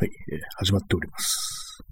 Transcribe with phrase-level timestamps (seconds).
[0.00, 1.82] はい、えー始まっております。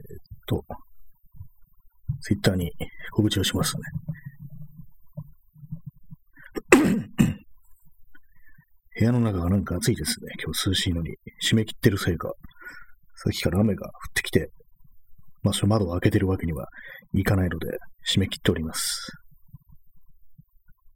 [0.00, 0.62] えーっと、
[2.20, 2.70] ツイッターに
[3.12, 3.82] 告知をしますね。
[8.98, 10.30] 部屋の中がなんか暑いですね。
[10.44, 11.16] 今日涼しいのに。
[11.42, 12.30] 締め切ってるせいか、
[13.14, 14.50] さっきから雨が降ってきて、
[15.42, 16.68] まあ、それ窓を開けてるわけには
[17.14, 19.10] いかないので、締め切っております。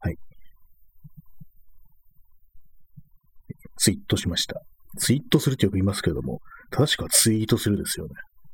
[0.00, 0.16] はい。
[3.82, 4.63] ツイートしました。
[4.99, 6.39] ツイートするってよく言いますけれども、
[6.71, 8.13] 正しくはツイートするですよね。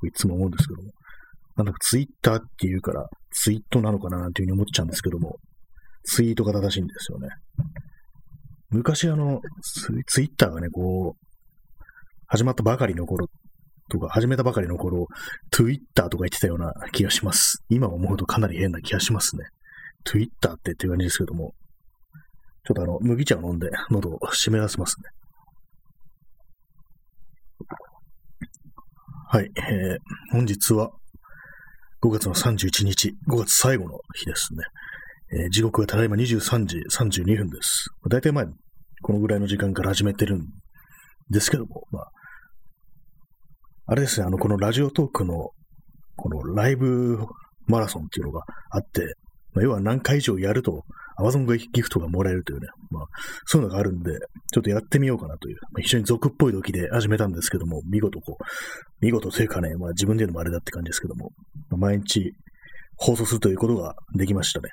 [0.08, 0.90] いつも思うんですけども。
[1.56, 5.36] なんだかツイッターって言うから、ツイートなのかななんていうふうに思っちゃうんですけども、
[6.04, 7.28] ツイートが正しいんですよね。
[8.70, 9.40] 昔あの、
[10.06, 11.26] ツイッターがね、こう、
[12.26, 13.26] 始まったばかりの頃
[13.90, 15.06] とか、始めたばかりの頃、
[15.50, 17.64] トゥイッターとか言ってたような気がします。
[17.68, 19.44] 今思うとかなり変な気がしますね。
[20.04, 21.52] トゥイッターってっていう感じですけども、
[22.68, 25.08] ちょっとあの、麦茶を飲んで喉を締め出せますね。
[29.30, 29.98] はい、えー、
[30.32, 30.90] 本日は
[32.02, 34.64] 5月の31日、5月最後の日ですね。
[35.32, 37.86] えー時刻はただいま23時32分です。
[38.06, 38.46] だいたいまあ、
[39.00, 40.42] このぐらいの時間から始めてるん
[41.30, 42.10] ですけども、まあ、
[43.86, 45.52] あれですね、あの、このラジオトークの、
[46.16, 47.18] このライブ
[47.66, 49.14] マラソンっていうのがあって、
[49.54, 50.84] まあ、要は何回以上やると、
[51.18, 53.04] アマゾンギフトがもらえるというね、まあ、
[53.44, 54.12] そういうのがあるんで、
[54.52, 58.44] ちょっとやってみようかなという、まあ、非常に俗っぽい時で始めたんですけども、見事こう、
[59.04, 61.32] 見事というかね、まあ自分で言うのもあれだって感じですけども、
[61.70, 62.32] まあ毎日
[62.96, 64.68] 放送するということができましたね。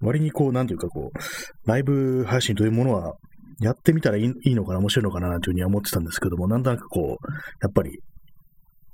[0.00, 3.14] 割にこう、なんというかこう、ライブ配信というものは、
[3.60, 7.98] やってみたらいいいいのかな、面白いのかな、というふうには思ってたんですけども、なんとなくこう、やっぱり、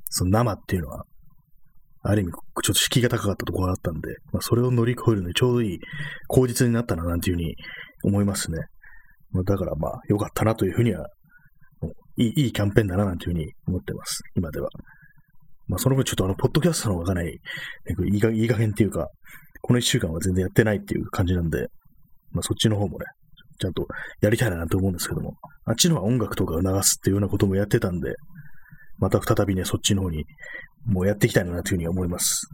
[0.08, 1.04] その生っていうのは、
[2.08, 5.78] ある意味、ちょっと敷居が高かったところがあったんで、まあ、それを乗り越えるのにちょうどいい
[6.28, 7.56] 口実になったな、なんていうふうに
[8.04, 8.58] 思いますね。
[9.32, 11.06] まあだからまあ、良かったなというふうには、
[12.16, 14.68] いい、いいキャンペーンだな、なんていうふうに思ってます、今では。
[15.68, 17.40] まあ、その分ちょっとあの、ポッドキャストの方がかなり、
[18.12, 19.08] いいかいい加減っていうか、
[19.62, 21.66] この一週間は全然やってないっていう感じなんで、
[22.30, 23.06] まあ、そっちの方もね、
[23.58, 23.86] ちゃんと
[24.20, 25.34] やりたいなと思うんですけども、
[25.64, 28.14] あっちのは音楽とかを流すっていうようなこともやってたんで、
[28.98, 30.24] また再びね、そっちの方に、
[30.86, 32.48] もうやっていきたいなというふうに思います。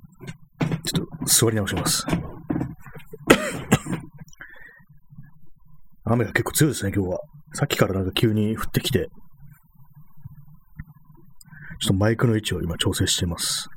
[0.85, 2.07] ちょっと座り直します。
[6.05, 7.19] 雨が結構強いですね、今日は。
[7.55, 9.09] さっきからなんか急に降ってきて、
[11.81, 13.69] ちょっとマイクの位置を今調整しています。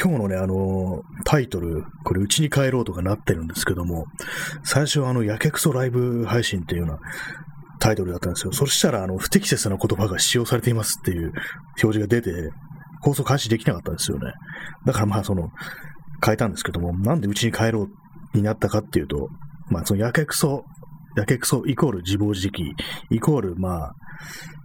[0.00, 4.06] 今日のね、あのタイトル、これ、うちに帰ろうとかなってるんですけども、
[4.62, 6.98] 最初はあの、やけくそライブ配信っていうような
[7.80, 8.52] タイトルだったんですよ。
[8.52, 11.32] そしたら、あの、不適切な言葉が使用されていますっていう
[11.82, 12.50] 表示が出て、
[13.02, 14.32] 放送開始できなかったんですよね。
[14.84, 15.48] だからまあ、その、
[16.24, 17.88] 変えたんですけども、なんでうちに帰ろ
[18.34, 19.30] うになったかっていうと、
[19.70, 20.64] まあ、そのやけくそ、
[21.16, 22.72] やけくそイコール自暴自棄、
[23.10, 23.94] イコール、まあ、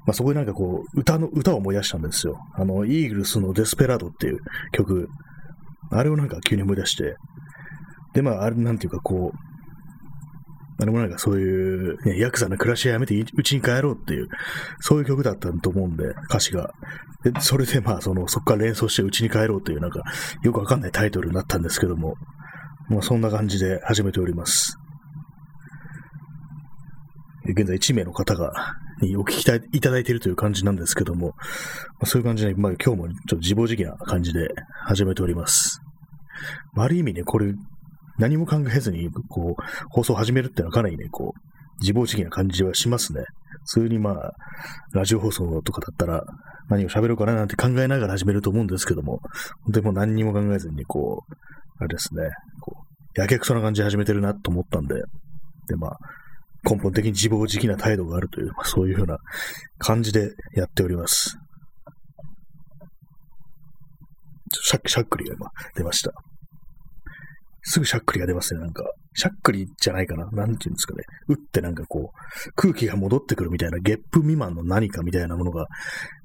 [0.06, 2.38] まあ、そこでなんかこう、歌の、歌を思い出したんですよ。
[2.54, 4.40] あの、イーグルスのデスペラードっていう
[4.74, 5.08] 曲、
[5.92, 7.16] あれをなんか急に思い出して、
[8.14, 9.55] で、まあ、あれなんていうかこう、
[10.78, 14.28] あれもなんかそういう、ね、ヤクザな暮らしをやめてうちに帰ろうっていう、
[14.82, 16.72] そういう曲だったと思うんで、歌詞が。
[17.24, 20.02] で、それでまあ、その、そこから連想してうちに帰ろうという、なんか、
[20.44, 22.16] よくわかんないタイトルになったんですけども、
[22.90, 24.78] まあ、そんな感じで始めております。
[27.48, 28.52] 現在1名の方が、
[29.02, 29.42] にお聞き
[29.76, 31.34] いただいているという感じなんですけども、ま
[32.02, 34.50] あ、そういう感じで、まあ、今日もちょっと自暴自棄な感じで
[34.86, 35.82] 始めております。
[36.74, 37.54] まあある意味ね、これ、
[38.18, 41.40] 何も考えずに、こう、放送始めるっていうのはかなりね、こう、
[41.82, 43.24] 自暴自棄な感じはしますね。
[43.66, 44.34] 普通にまあ、
[44.94, 46.24] ラジオ放送とかだったら、
[46.70, 49.20] 何を喋るかななんて考えながら始めると思うんですけども、
[49.64, 51.36] 本当にもう何にも考えずに、こう、
[51.80, 52.24] あれですね、
[52.62, 52.74] こ
[53.16, 54.96] う、やけくそな感じで始めてるなと思ったんで、
[55.68, 55.98] で、まあ、
[56.68, 59.18] 根本的に自暴自棄な態度があるという、まあ、そういうふうな
[59.78, 61.38] 感じでやっております。
[64.52, 66.12] ちょしゃしゃっくりが今出ました。
[67.68, 68.84] すぐしゃっくりが出ますね、なんか。
[69.16, 70.26] しゃっくりじゃないかな。
[70.32, 71.04] なんていうんですかね。
[71.28, 75.66] 打ってなんかこう、空気が戻ってくるみたいな、ゲップ未満の何かみたいなものが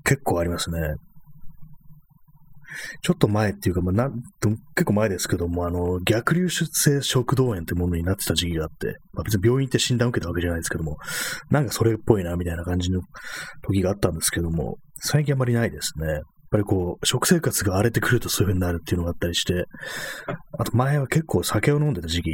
[0.05, 0.79] 結構ありますね。
[3.03, 4.11] ちょっと前っていうか、まあ、な
[4.75, 10.99] 結構前ですけども、あの、逆流出性食道炎ってものになってた時期があって、まあ、別に病院行って診断受けたわけじゃないですけども、
[11.51, 13.01] なんかそれっぽいな、みたいな感じの
[13.63, 16.21] 時があったんですけども、最近あまりないですね。
[16.53, 19.67] やっぱりこう、食生活が荒れてくるとそういう風になるっていうのがあったりして、
[20.59, 22.31] あと前は結構酒を飲んでた時期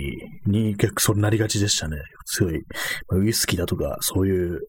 [0.46, 1.98] に結構それなりがちでしたね。
[2.24, 2.62] 強い、
[3.10, 4.60] ウイスキーだとか、そういう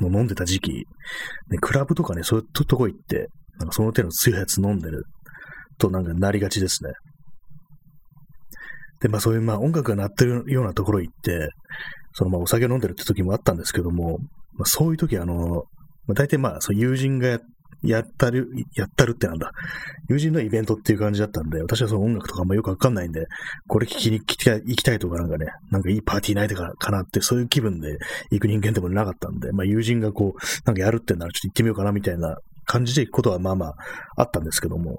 [0.00, 0.72] の飲んでた時期、
[1.50, 5.04] ね、クラブとかね、そういうとこ行って、なんかその手の強いやつ飲んでる
[5.76, 6.92] となんかなりがちですね。
[9.02, 11.50] で、まあそういうまあ音楽が鳴ってるようなところ行って、
[12.14, 14.16] そのまあお酒飲んでるって時もあったんですけども、
[14.54, 15.64] まあ、そういう時あの、
[16.06, 17.40] まあ、大体まあそう友人がやっ
[17.82, 19.52] やったる、やったるってなんだ。
[20.08, 23.26] 友人のイベントっていう感じだったんで、私はその音楽とかもよくわかんないんで、
[23.68, 27.98] これ聞きに行き行きたいとかなんかね、なんかいいパーティーナイトかかなって、そういう気分で
[28.30, 32.36] 行く人間でもなかったんで、まあ友人がこう、なんかやるってならちょっと行ってみようかなみたいな
[32.66, 33.74] 感じで行くことはまあまあ
[34.16, 34.98] あったんですけども、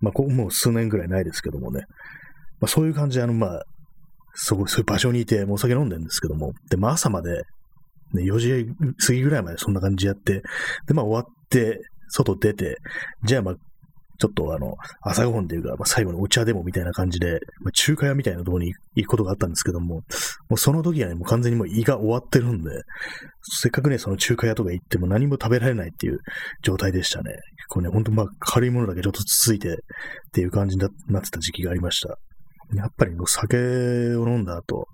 [0.00, 1.82] まあこもう数年ぐらいないですけどもね、
[2.60, 3.62] まあそういう感じであのまあ、
[4.34, 7.42] そこ、そういう場所にいて、もうお酒飲んでるんですけども、で、まあ朝まで、
[8.12, 8.66] ね、4時
[9.04, 10.42] 過ぎぐらいまでそんな感じやって、
[10.86, 12.76] で、まあ終わって、外出て、
[13.24, 13.54] じゃあまあ、
[14.18, 20.02] ちょっとあの、朝ごはんっていうか、まあ、最後のお茶でもみたいな感じで、まあ、中華屋みたいなところに行くことがあったんですけども、も
[20.52, 22.70] うその時はね、もう完全にもう胃が終わってるんで、
[23.42, 26.18] せっかくね、その中華屋とか行っても何も食べられないっていう
[26.62, 27.32] 状態でしたね。
[27.32, 29.76] 結構ね、ほんとまあ軽いものだけちょっとつついてっ
[30.32, 32.16] ていう感じになってた時期がありました。
[32.74, 33.56] やっぱりもう酒
[34.16, 34.86] を飲んだ後、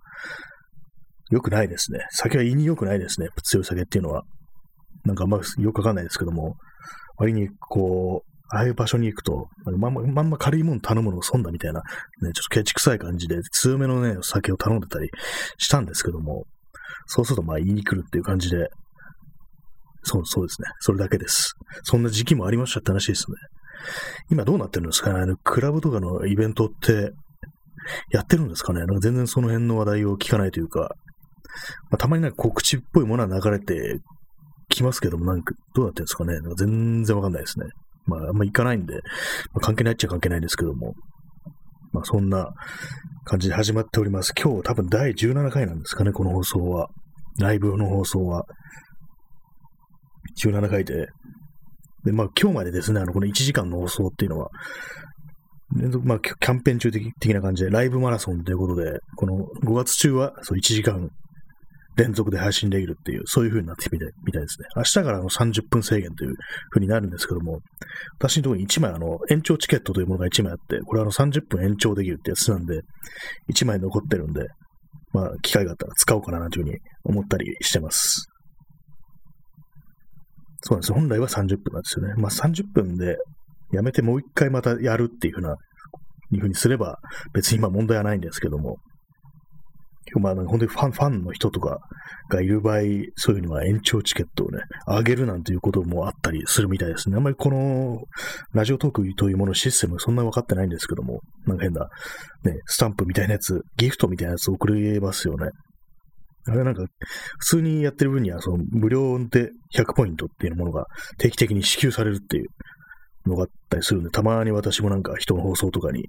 [1.31, 2.01] 良くないですね。
[2.11, 3.29] 酒は胃に良くないですね。
[3.45, 4.25] 強い酒っていうのは。
[5.05, 6.57] なんかあんまよくわかんないですけども、
[7.17, 9.49] 割にこう、ああいう場所に行くと、
[9.79, 11.85] まんま、まんま軽いもん頼むの損だみたいな、ね、
[12.21, 15.09] ちょっとケチくさい感じで、強めのね、酒を頼んでたり
[15.57, 16.45] したんですけども、
[17.07, 18.69] そうするとまあ言いに来るっていう感じで、
[20.03, 20.69] そう、そうですね。
[20.81, 21.55] それだけです。
[21.85, 23.37] そんな時期もありましたって話ですね。
[24.31, 25.21] 今どうなってるんですかね？
[25.21, 27.13] あの、クラブとかのイベントって、
[28.11, 28.81] やってるんですかね？
[28.81, 30.95] なんか全然その辺の話題を聞かないというか、
[31.91, 34.01] まあ、たまになんか告知っぽいものは流れて
[34.73, 37.67] きますけども、なんかどうなってるんですかねなんか全然わかんないですね。
[38.07, 39.01] まあ、あんま行かないんで、ま
[39.57, 40.95] あ、関係ないっちゃ関係ないんですけども、
[41.93, 42.53] まあ、そんな
[43.25, 44.33] 感じで始まっております。
[44.41, 46.89] 今日多分第17回なんですかね、この放送は。
[47.39, 48.45] ライブの放送は。
[50.43, 51.09] 17回で。
[52.05, 54.51] で、まあ今日までですね、あの、この1時間の放送っていうのは、
[56.05, 61.09] まあ、キャンペーン中的的な感じで、ライブマラソンということで、この5月中はそう1時間
[61.97, 64.67] 連続で配信できるっていう、そういう風になってみたいみたいですね。
[64.77, 66.35] 明日からの30分制限という
[66.71, 67.61] 風になるんですけども、
[68.19, 72.81] 私のところに1枚あの、延長チケットというものが1枚あって、これはあの30分延長できるってやつなんで、
[73.53, 74.49] 1枚残ってるんで、
[75.13, 78.29] まあ、機会があったら使おうかなという風に思ったりしてます。
[80.63, 80.93] そうなんです。
[80.93, 82.15] 本来は30分なんですよね。
[82.17, 83.19] まあ30分で
[83.73, 86.99] やめてもう一回またやるっていう風な、いう風にすれば
[87.35, 88.79] 別に今問題はないんですけども、
[90.21, 91.79] まあ、本当にファン、ファンの人とか
[92.29, 97.17] がいる場合、そういうふうには延長チケットをね、あげるなんていうこともあったりするみたいですね。
[97.17, 98.01] あんまりこの、
[98.53, 101.89] ラジオトークというものシステムそんな分かってないんですけども、なんか変な、
[102.45, 105.51] ね、スタンプみたいなやつ、ギフトみたいなやつ送れますよね。
[106.49, 106.85] あれなんか、
[107.39, 110.87] 普通にやってる分には、その無料で100ポイントっていうものが
[111.19, 112.47] 定期的に支給されるっていう
[113.27, 116.09] のがあったりするんで、たまに私もなんか人の放送とかに、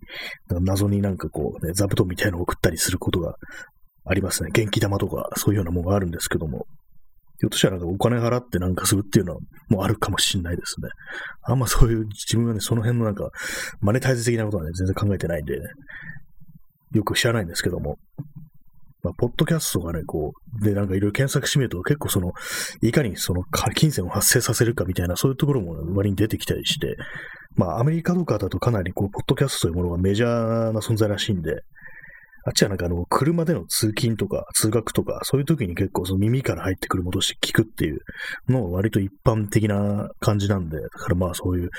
[0.50, 3.36] 謎になんかこうね、座布団みたいなのを送ったりすることが
[4.06, 4.50] ありますね。
[4.52, 6.66] 元気玉とか、そういうようなものがあるんですけども、
[7.40, 9.40] ひょっとしたらなんかお金払ってなんかするっていうのは
[9.70, 10.90] もうあるかもしれないですね。
[11.44, 13.30] あんまそういう自分はね、その辺のなんか、
[13.82, 15.66] マネタイズ的なことはね、全然考えてないんで、ね、
[16.94, 17.98] よく知らないんですけども、
[19.04, 22.32] まあ、ポッドキャストがね、こう、で、なんかいろいろ検索してみると、結構その、
[22.82, 23.44] いかにその、
[23.76, 26.96] 金銭を発生させるかみたいな、そういうところも割に出てきたりして、
[27.56, 31.64] まあ、アメリカとかだとかなり、こう、ポッドキャストというものがメジャーな存在らしいんで、
[32.46, 38.00] あっちはなんかあの、車での通勤とか通学とか、そういう時に結構その耳から入ってくるものとして聞くっていう
[38.50, 41.70] のは割と一般的な感じなんで、だからまあそういう、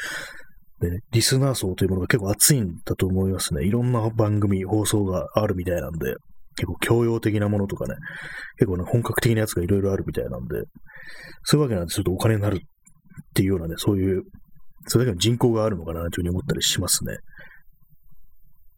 [0.81, 3.65] ね、リスナー層というものが結構熱いんだと思いますね。
[3.65, 6.15] いろんな番組、放送があるみたいなんで、
[6.57, 7.95] 結構教養的なものとかね、
[8.59, 10.63] 結構ね、本格的なやつがいろいろあるみたいなんで、
[11.43, 12.59] そういうわけなんでするとお金になるっ
[13.35, 14.23] ていうようなね、そういう、
[14.87, 17.17] それだけの人口があるのかなというふうに思ったりしますね。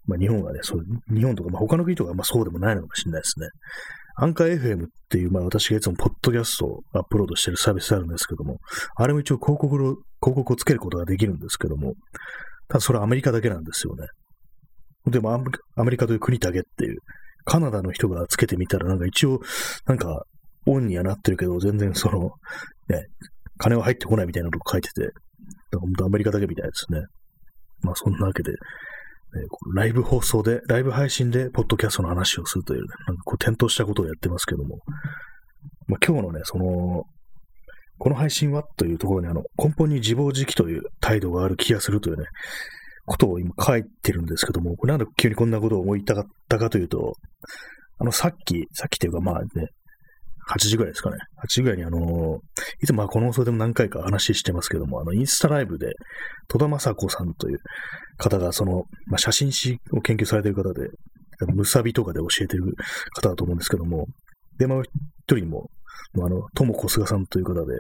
[0.07, 0.85] まあ日本はね、そう、
[1.15, 3.49] 日本とか、まあ他の国とかまあそうでもないのかもしれないですね。
[4.19, 8.59] アンカー FM っていう、まあ私がいつもポッドキャストをアップロードしてるサービスあるんですけども、
[8.97, 11.95] あれも一応広告を、広告をつけることができるんですけども、
[12.69, 14.07] ただそれはアメリカだけなんですよね。
[15.07, 16.99] でもアメリカという国だけっていう
[17.45, 19.41] カナダの人がつけてみたら、なんか一応、
[19.87, 20.25] なんか、
[20.67, 22.33] オンにはなってるけど、全然その、
[22.89, 23.07] ね、
[23.59, 25.11] 金は入ってこないみたいなこと書いてて、
[25.79, 27.03] 本当アメリカだけみたいですね。
[27.83, 28.51] まあそんなわけで、
[29.75, 34.79] ライブ放送で、ライブ配信で、ポッドキャストの話をするという、ね、なんかこう、転倒したことをやってますけども、
[35.87, 37.05] まあ、今日のね、その、
[37.99, 42.27] この配信はというところに、あの、根本に自暴自棄という態度がある気がするというね、
[43.07, 47.15] ことを今書いてるんですけども、なんで急にこんなことを思いたかったかというと、
[47.99, 49.69] あの、さっき、さっきというかまあね、
[50.49, 51.17] 8時ぐらいですかね。
[51.43, 52.41] 8時ぐらいにあの
[52.81, 55.93] いつもこの放送でも何回か話してますけども、あの、インスタライブで、
[56.49, 57.59] 戸田正子さんという
[58.17, 60.89] 方が、その、まあ、写真誌を研究されている方で、
[61.53, 62.75] むさびとかで教えている
[63.15, 64.07] 方だと思うんですけども、
[64.59, 64.91] で、まあ、一
[65.27, 65.71] 人にも、
[66.15, 67.75] あの、ともこすがさんという方で、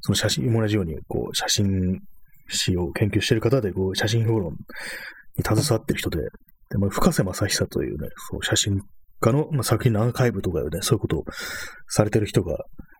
[0.00, 2.00] その写真、同じように、こう、写真
[2.48, 4.52] 史を研究している方で、こう、写真評論
[5.36, 6.18] に携わっている人で、
[6.70, 8.80] で、まあ、深瀬正久というね、そう、写真
[9.20, 11.24] 家の、まあ、作品のアーカイブとかでね、そういうことを
[11.88, 12.56] されてる人が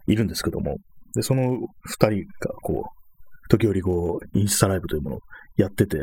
[0.06, 0.76] いるんですけども、
[1.14, 5.20] で、その二人が、こう、時折こう、インスタライブというものを
[5.56, 5.98] やってて、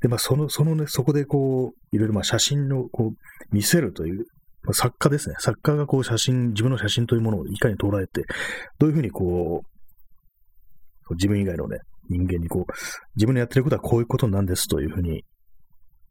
[0.00, 4.24] で、まあ、その、そのね、そこでこう、いろいろまあ写真をこう、見せるという、
[4.62, 5.34] まあ、作家ですね。
[5.38, 8.24] 作家がこう写真、自分の写真というものをいかに捉えて、
[8.78, 9.62] どういうふうにこ
[11.10, 11.78] う、自分以外のね、
[12.08, 12.72] 人間にこう、
[13.16, 15.24] 自分のやってることはこういうことなんですというふうに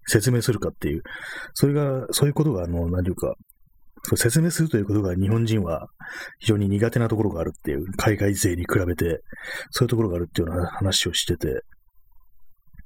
[0.09, 1.03] 説明するかっていう、
[1.53, 3.35] それが、そういうことが、あの、何ていうか、
[4.15, 5.87] 説明するということが日本人は
[6.39, 9.21] 非常に苦手なところがあるっていう、海外勢に比べて、
[9.71, 11.61] そういうところがあるっていうような話をしてて、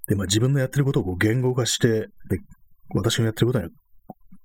[0.08, 2.08] で、まあ自分のやってることをこう言語化して、で、
[2.96, 3.66] 私のやってることは、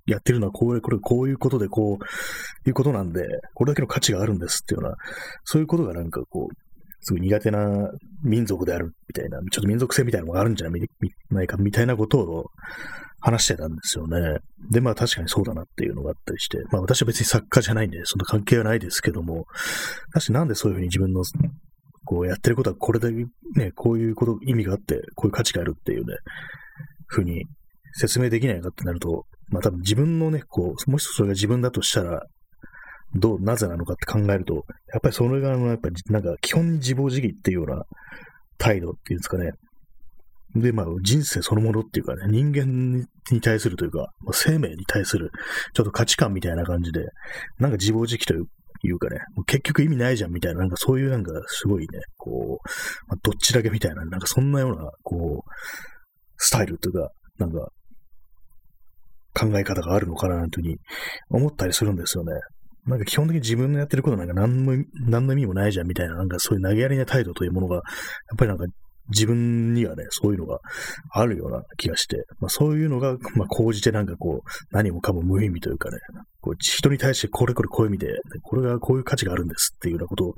[0.05, 3.21] やってるのはこう、これ、こういうことで、こういうことなんで、
[3.53, 4.97] これだけの価値があるんですっていうような、
[5.43, 6.68] そういうことがなんかこう、
[7.09, 7.89] すごい苦手な
[8.23, 11.47] 民族であるみたいな、ちょっと民族性みたいなのがあるんじゃない？
[11.47, 12.45] かみたいなことを
[13.19, 14.37] 話してたんですよね。
[14.71, 19.45] で、まあ確かにそうだなっていうのがあったりして、まあ私は別に作家じゃないんで、その関係はないですけども、
[20.13, 21.23] 確かになんでそういうふうに自分の
[22.05, 23.15] こうやってることはこれだけ
[23.55, 26.13] ね、こういうこと、意味があって、こういう価値があるっていうね、
[27.07, 27.45] ふうに
[27.93, 32.21] 説明できないかってなると、まあ多分自分のね、こう、もしそれが自分だとしたら、
[33.15, 37.83] どう、なぜなのかって考えると、やっぱりそれが、やっぱりなんか基本自暴自棄っていうような
[38.57, 39.51] 態度っていうんですかね。
[40.55, 45.31] で、まあ人生そのものっていうかね、人間に対するというか、生命に対する
[45.73, 47.01] ちょっと価値観みたいな感じで、
[47.59, 48.45] なんか自暴自棄という
[48.87, 52.67] いうかね、結局意味ないじゃんみたいな、なんかそういうなんかすごいね、こう、
[53.07, 55.51] まあ、どっちだけみたいな、なんかそんなような、こう、
[56.37, 57.69] スタイルというか、なんか、
[59.33, 60.77] 考え方があるのかな、というふうに
[61.29, 62.33] 思ったりするんですよね。
[62.89, 67.83] なんか基本的に自分のやってることなんか何の、何の意味もないじゃんみたいな、なんかそういう投げやりな態度というものが、やっ
[68.37, 68.65] ぱりなんか
[69.09, 70.59] 自分にはね、そういうのが
[71.11, 75.97] あるような気がして、まあそういうのが、まあ講じてなんかこう、何もかも無意味というかね、
[76.41, 78.07] こう人に対してこれこれこういう意味で、
[78.43, 80.35] これがこういう価値があるんですっていうようなことを、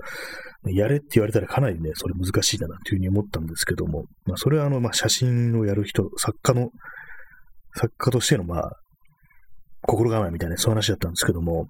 [0.72, 6.70] やれって言われたらかなりね、それ難しいなというふうに思ったんですけども、まあそれはあの、まあ写真をやる人、作家の、
[7.76, 8.72] 作家としてのまあ、
[9.82, 11.68] 心構えみたいな、そういう話だったんですけども、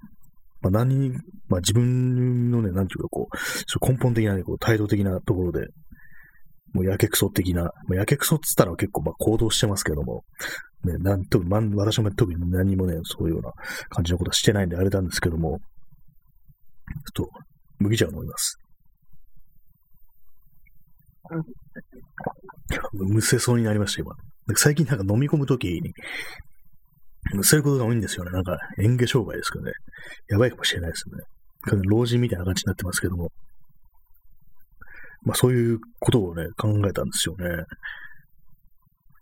[0.61, 1.11] まあ、何、
[1.47, 5.67] まあ、自分のね、なんていうかこう、根本的なね、こう、態度的なところで、
[6.73, 10.23] もうやけくそ的な、まあ、やけくそっつったら結構まあ行動してますけども、
[10.85, 13.51] ね、なんと、ま、私も特に何もね、そういうような
[13.89, 15.59] 感じのことはしてないんであれなんですけども、
[17.15, 17.29] ちょっと、
[17.79, 18.57] 麦茶を飲みます。
[22.93, 24.15] むせそうになりました、今。
[24.55, 25.93] 最近なんか飲み込むときに、
[27.33, 28.31] むせることが多いんですよね。
[28.31, 29.71] なんか、嚥下障害ですけどね。
[30.29, 31.23] やばいかもしれないですね。
[31.87, 33.29] 老人みたいな感じになってますけども。
[35.23, 37.63] まあそういうことをね、考えたんですよね。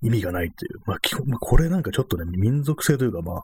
[0.01, 0.79] 意味がないっていう。
[0.85, 3.43] まあ基本、まあ、これなんかちょっとね、民族性というかまあ、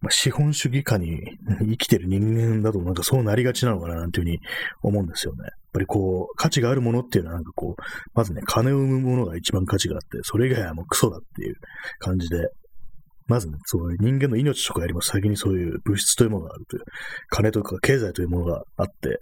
[0.00, 1.20] まあ、資本主義下に
[1.60, 4.40] 生きてる人間だとなんかそうなりがちなのかななんていうふうに
[4.82, 5.42] 思うんですよね。
[5.42, 7.82] やっぱりこう、価値があるものっていうのはなんかこう、
[8.14, 11.56] まずね、金を生むものが一番価値があって、それ以外はもうクソだっていう
[11.98, 12.48] 感じで、
[13.28, 16.82] まずね、そう人間の命とかよりも先にそういう物質というものがあるという、
[17.28, 19.20] 金とか経済というものがあって、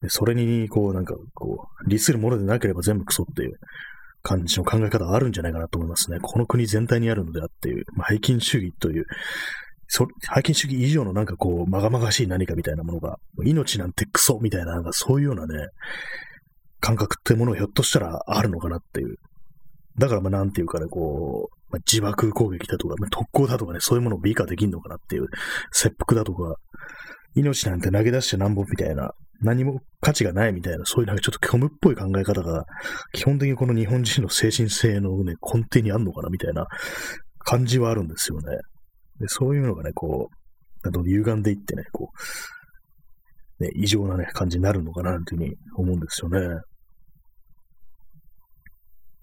[0.00, 3.52] でそれに、こう、なんか、こう、利するものでなければ全部クソっていう
[4.22, 6.18] 感じの考え方があるんじゃないかなと思いますね。
[6.20, 9.04] この国全体にあるのであっていう、まあ、背筋主義という、
[9.86, 15.68] そ背筋主義以上のなんかこう、まがまがしい何かみたいなものが、命なんてクソみたいな、なんかそういうようなね、
[16.80, 19.16] 感覚っていうものがひょっとしたらあるのかなっていう。
[19.98, 25.26] だからまあなんていうかね、こう、まあ、自爆攻撃だとか、まあ、特攻だとかね、そういうものを美化できんのかなっていう、
[25.72, 26.56] 切腹だとか、
[27.34, 32.64] 命なんて投げ出してなんぼみたいな、何も価値がないみたいな、そういうなんかちょっと虚無っぽい考え方が、
[33.12, 36.66] 基本的にこの日本人の精神性のね、根底にあるのかなみたいな
[37.38, 38.58] 感じはあるんですよね。
[39.18, 42.10] でそういうのがね、こう、どんどん歪んでいってね、こ
[43.60, 46.60] う、ね、異常なね、感じになるのかなというふうに思うんですよね。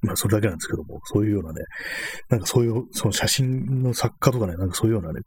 [0.01, 1.61] まあ、それだけなんですけども、そういうようなね、
[2.29, 5.19] なんかそういう、その写真の作家とかね、なんかそういうようなね、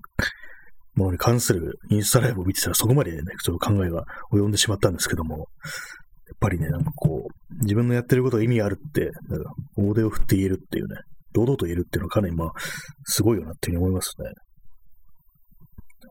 [0.94, 5.46] ものに関するインスタライブを見てたらそこまでね、ちょっと考えが及んでしまったんですけども、やっ
[6.40, 10.96] ぱりね、なんかこう、自分のやってることが意味あるって、なんか大手を振って言えるっていうね、
[11.34, 12.52] 堂々と言えるっていうのはかなりまあ、
[13.04, 14.30] すごいよなっていうふうに思いますね。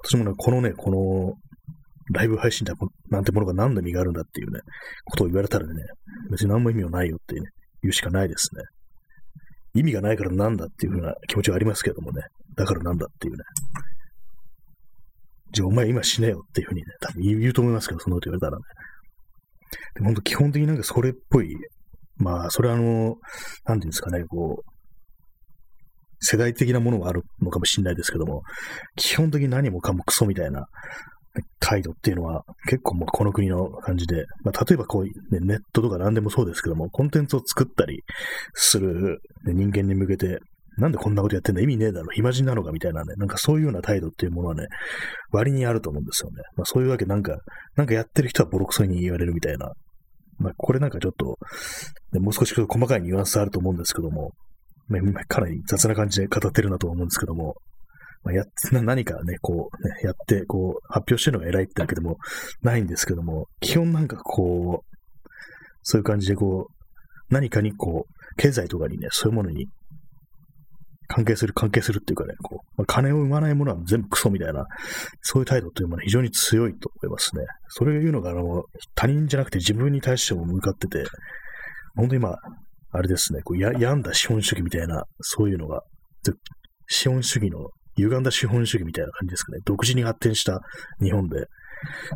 [0.04, 1.34] 私もね、このね、この、
[2.14, 2.74] ライブ配信だ
[3.10, 4.60] なんてものが何の意味があるんだっていうね、
[5.06, 5.74] ことを言われたらね、
[6.30, 7.50] 別に何も意味はないよっていうね、
[7.82, 8.64] 言うしかないですね。
[9.74, 12.24] 意味がないからなんだっていうふうな気持ちはありますけどもね。
[12.56, 13.44] だからなんだっていうね。
[15.54, 18.64] じゃあお前今死ねよっていうふうにね、多分言うと思いますけど、そのこと言われたらね。
[19.96, 21.56] でも本当基本的になんかそれっぽい、
[22.18, 23.16] まあ、それはあの、
[23.66, 24.72] なんていうんですかね、こう、
[26.20, 28.44] 世代的なものがあるのかもしれないですけども、
[28.96, 30.68] 基本的に何もかもクソみたいな
[31.60, 38.04] 態度っていうのは結構もうこの国の感じで、まあ、例えばこう、ね、ネットとか何でもそうですけども、コンテンツを作ったり
[38.54, 40.40] する、人間に向けて、
[40.78, 44.68] なんでこんなことやってんだ意味ねえだろ暇人なのかみたいなね、なんかそういうような態度っていうものはね、
[45.32, 46.38] 割にあると思うんですよね。
[46.56, 47.38] まあそういうわけなんか、
[47.76, 49.72] なんかやってる人はボロクソに言われるみたいな。
[50.38, 51.38] まあこれなんかちょっと、
[52.14, 54.32] ね、もう少し細かいニュアンスあると思うんですけども、
[54.88, 57.56] まあ、かなり雑な感じで語ってるなと思うんですけども、
[58.24, 58.44] まあ、や
[58.84, 62.18] 何かね、こう、ね、やって、こう、発表してるのが偉いってわけでも
[62.62, 64.98] ないんですけども、基本なんかこう、
[65.84, 69.68] そういう感じでこう、何かにこう、経済とかにね、そういうものに
[71.12, 74.66] 関係する、関係するっていうかね、こう、まあ、金を生まないものは全部クソみたいな、
[75.22, 77.44] そういう態度というものは非常に強いと思いますね。
[77.68, 78.64] それを言うのが、あの、
[78.96, 81.04] 他人じゃなくて自分に対しても向かってて、
[81.96, 82.38] 本当にまあ、
[82.94, 85.82] あれですね、こうや病んだ資本主義みたいな、そういうのが、
[86.88, 87.70] 資本主義の、
[88.02, 89.60] 歪んだ資本主義みたいな感じですかね。
[89.66, 90.62] 独自に発展した
[91.02, 91.46] 日本で、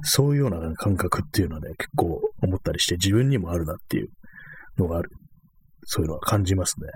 [0.03, 4.07] そういうような感覚っていうのはね、結構思ったりして、自分にもあるなっていう
[4.77, 5.09] のがある。
[5.85, 6.87] そういうのは感じますね。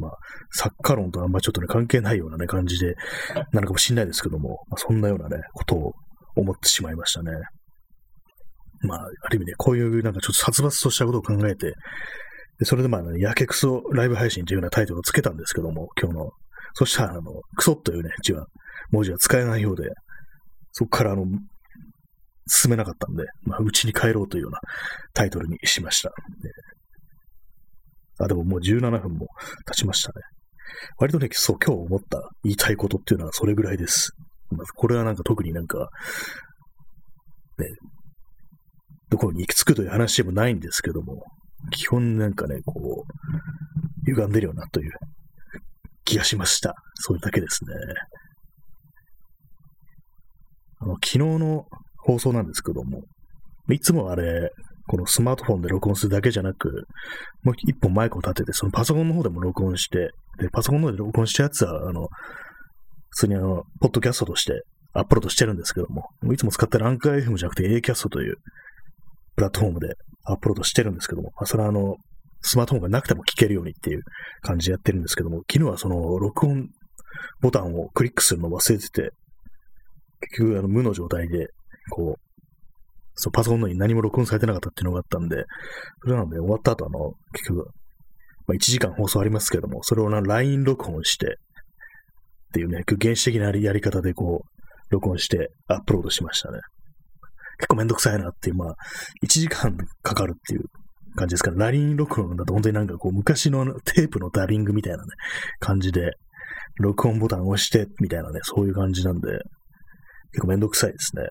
[0.00, 0.12] まあ、
[0.52, 2.94] 作家論とあんまちょっとね、関係ないようなね、感じで、
[3.52, 5.92] なのかもしれないですけども、まあ、そんなようなね、ことを
[6.36, 7.32] 思ってしまいましたね。
[8.82, 11.74] まあ、ある意味ね、こういうなんかちょっと殺伐としたことを考えて、
[12.58, 16.30] でそれでまあ、ね、やけくそライブ配信というようなタイトルをつけたんですけども、今日の。
[16.74, 17.22] そしたら、あの、
[17.56, 18.46] クソというね、字は、
[18.90, 19.90] 文字は使えないようで、
[20.72, 21.24] そこからあの、
[22.46, 24.58] 進めなかったんで、まあ、うちに帰ろうというような
[25.14, 26.12] タイトルにしました。
[28.18, 29.28] あ、でももう17分も
[29.66, 30.14] 経ちましたね。
[30.98, 34.12] 割とね、そう、今日思った言いたいことっていうのはそれぐらいです。
[34.50, 35.88] まあ、これはなんか特になんか、
[37.58, 37.66] ね、
[39.10, 41.22] どこに行き着くという話でもないんですけども、
[41.72, 44.92] 基本なんかね、こう、歪んでるよなという
[46.04, 46.74] 気がしました。
[46.94, 47.74] それだけですね。
[50.80, 51.64] あの、昨日の
[51.98, 53.02] 放送なんですけども、
[53.70, 54.50] いつもあれ、
[54.88, 56.86] このスマートフォンで録音するだけじゃなく、
[57.44, 62.08] もう一本マイクを立てて、そのパソコンの方でも録音して、で、パソコンの方で録音したやつは、あの、
[63.10, 64.62] 普通にあの、ポッドキャストとして
[64.94, 68.36] アップロードしてるんですけども、いつも使ってるアンカー FM じゃなくて A キャストという
[69.36, 71.96] プラットフォームでアップロードしてるんですけども、まあ、それはあの、
[72.42, 74.02] スマートフォンがなくても聞けるようにっていう
[74.42, 76.68] 感じでやってるんですけども、昨日はその録音
[77.40, 79.10] ボタンをクリックするの忘れてて、
[80.20, 81.48] 結局あの無の状態で、
[81.90, 82.20] こう、
[83.14, 85.44] そうパソコンのに何も録音されてなかったっていうのがあったんで、
[86.02, 87.66] それなので終わった後あの、結局、
[88.46, 96.58] まあ、1時間放送ありますけども、それをな LINE 録音して、っていうね、原始的なやり方でこう、録音してアップロードしましたね。
[97.58, 98.74] 結構めんどくさいなっていう、まあ、
[99.22, 100.64] 1時間かかるっていう
[101.16, 105.04] 感じですから、ラリン録音だと本当になんかこう、昔のテープのダビングみたいなね、
[105.58, 106.12] 感じで、
[106.78, 109.28] 録音ボタンを押して、みたいなね、そういう感じなんで、
[110.32, 111.22] 結構めんどくさいですね。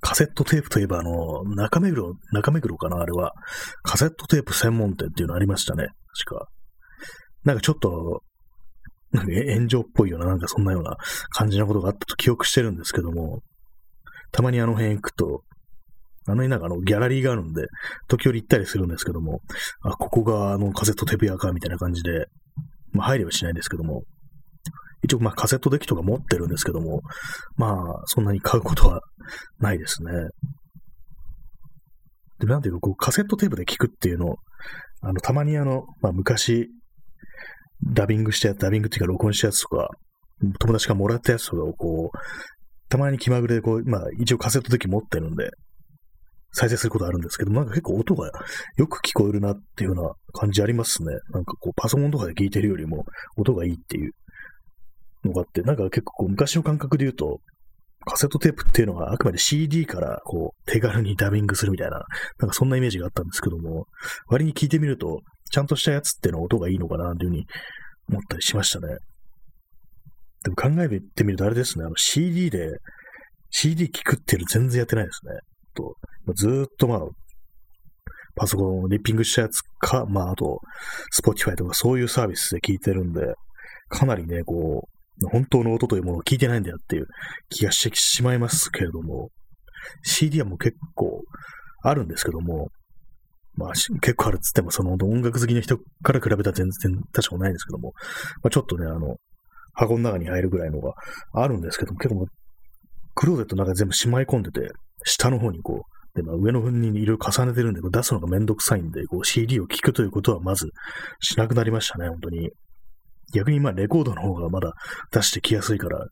[0.00, 3.32] カセットテープといえば、あの、中目黒、中目黒かな、あれは。
[3.82, 5.88] カセットテープ専門店っていうのありましたね。
[6.26, 6.48] 確か。
[7.44, 8.22] なんかちょっと、
[9.12, 10.96] 炎上っぽいような、なんかそんなような
[11.30, 13.42] 感じなことがあったと記憶してるんですけども、
[14.32, 15.42] たまにあの辺行くと、
[16.28, 17.66] あのなんかあのギャラリーがあるんで、
[18.08, 19.40] 時折行ったりするんですけども、
[19.82, 22.26] あ、ここがあのカセットテープ屋か、みたいな感じで、
[22.92, 24.02] まあ入れはしないですけども、
[25.02, 27.02] 一応まあカセットデッキとか持ってるんですけども、
[27.56, 29.00] まあそんなに買うことは
[29.60, 30.10] ないですね。
[32.40, 34.36] で、なんていうか、こうカセットテープで聞くっていうの、
[35.02, 36.68] あの、たまにあの、まあ昔、
[37.92, 39.88] ダビングしたやつ、ダビングっていうか録音したやつとか、
[40.58, 42.18] 友達がもらったやつとかをこう、
[42.88, 45.50] たまに気まぐれでこう、まあ一応カセット的持ってるんで、
[46.58, 48.30] 再生することあるんですけども、なんか結構音が
[48.76, 51.12] よく聞こえるなっていうような感じありますね。
[51.30, 53.04] なんかこう、パソコンとかで聞いてるよりも
[53.36, 54.12] 音がいいっていう
[55.22, 57.40] のがあって、なんか結構昔の感覚で言うと、
[58.06, 62.04] カセットテープっていうのはあくまで CD からこう手軽にダビングするみたいな、
[62.38, 63.86] なんかそんなイメージがあったんですけども、
[64.28, 67.46] 割に聞いてみると、ちゃんとしたやつっていうのは音がいいのかなっていうふうに
[68.08, 68.96] 思ったりしましたね。
[70.44, 72.78] でも考えてみるとあれですね、あの CD で、
[73.50, 75.32] CD 聞くっていうの全然やってないですね。
[75.76, 75.94] と
[76.34, 77.00] ずっとまあ、
[78.34, 80.60] パソコンをリッピングしたやつか、まああと、
[81.18, 83.20] Spotify とかそういうサービスで聞いてるんで、
[83.88, 84.88] かなりね、こ
[85.24, 87.06] う、本当の音というものを聞いてないんだよっていう
[87.48, 89.30] 気がしてしまいますけれども、
[90.04, 91.22] CD はもう結構
[91.82, 92.68] あるんですけども、
[93.54, 97.92] まあ、結構あるっつっても、その音楽好きな人から比べたら全然確かないんですけども、
[98.42, 99.16] まあ、ちょっとね、あの、
[99.72, 100.92] 箱の中に入るぐらいのが
[101.32, 102.26] あるんですけども、結構
[103.14, 104.70] クローゼットの中全部しまい込んでて、
[105.06, 110.70] 下の方にこう、で、まあ、上の方にいろいろ重ねてるんで、こう出すのがめんどくさいんで、こう CD を聴くということはまず
[111.20, 112.50] しなくなりましたね、本当に。
[113.32, 114.72] 逆にまあレコードの方がまだ
[115.12, 116.06] 出してきやすいから、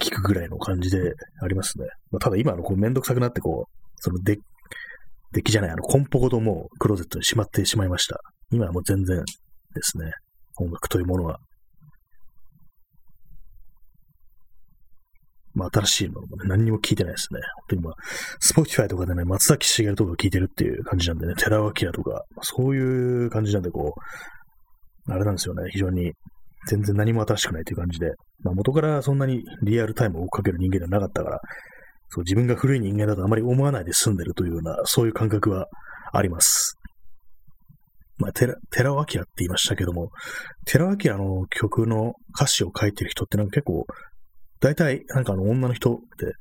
[0.00, 1.86] 聞くぐらいの感じでありますね。
[2.10, 4.38] まあ、ただ今のこうめんどくさくなってこう、そのデ
[5.32, 8.20] デッキじゃない、あのコンポごともうクローゼットにしまってしまいました。
[8.50, 9.24] 今はもう全然で
[9.82, 10.12] すね、
[10.56, 11.38] 音楽というものは。
[15.58, 17.40] まあ新しいものもね、何にも聞いてないですね。
[17.56, 17.92] 本当に今、
[18.40, 23.94] Spotify とかでね、松崎しげるとか聞いてるっていう感じなんでね、寺尾聰とか、そういう感じなんでこ
[25.08, 26.12] う、あれなんですよね、非常に
[26.68, 28.12] 全然何も新しくないという感じで、
[28.44, 31.40] まあ、元からそんなにリアルタイムを追っかける人間ではなかったから、
[32.10, 35.66] そう自分が古い人間だとあまり思わないで済んでるというような、そういう感覚は
[36.12, 36.74] あります。
[38.18, 40.10] まあ、寺寺尾明って言いましたけども、
[40.66, 43.86] 寺尾明の曲の歌詞を書いてる人ってなんか結構、
[44.60, 46.34] 大体なんかあの女の人って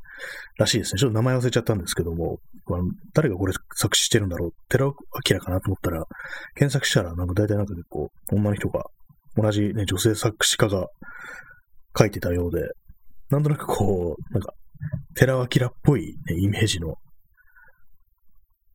[0.57, 0.99] らしいですね。
[0.99, 2.39] ちょっと名前忘れちゃったんですけども、
[3.13, 4.95] 誰がこれ作詞してるんだろう寺尾
[5.29, 6.05] 明かなと思ったら、
[6.55, 8.85] 検索したらなんか大体なんか結構女の人が
[9.35, 10.87] 同じね、女性作詞家が
[11.97, 12.71] 書いてたようで、
[13.29, 14.53] なんとなくこう、なんか、
[15.15, 16.95] 寺尾明っぽい、ね、イメージの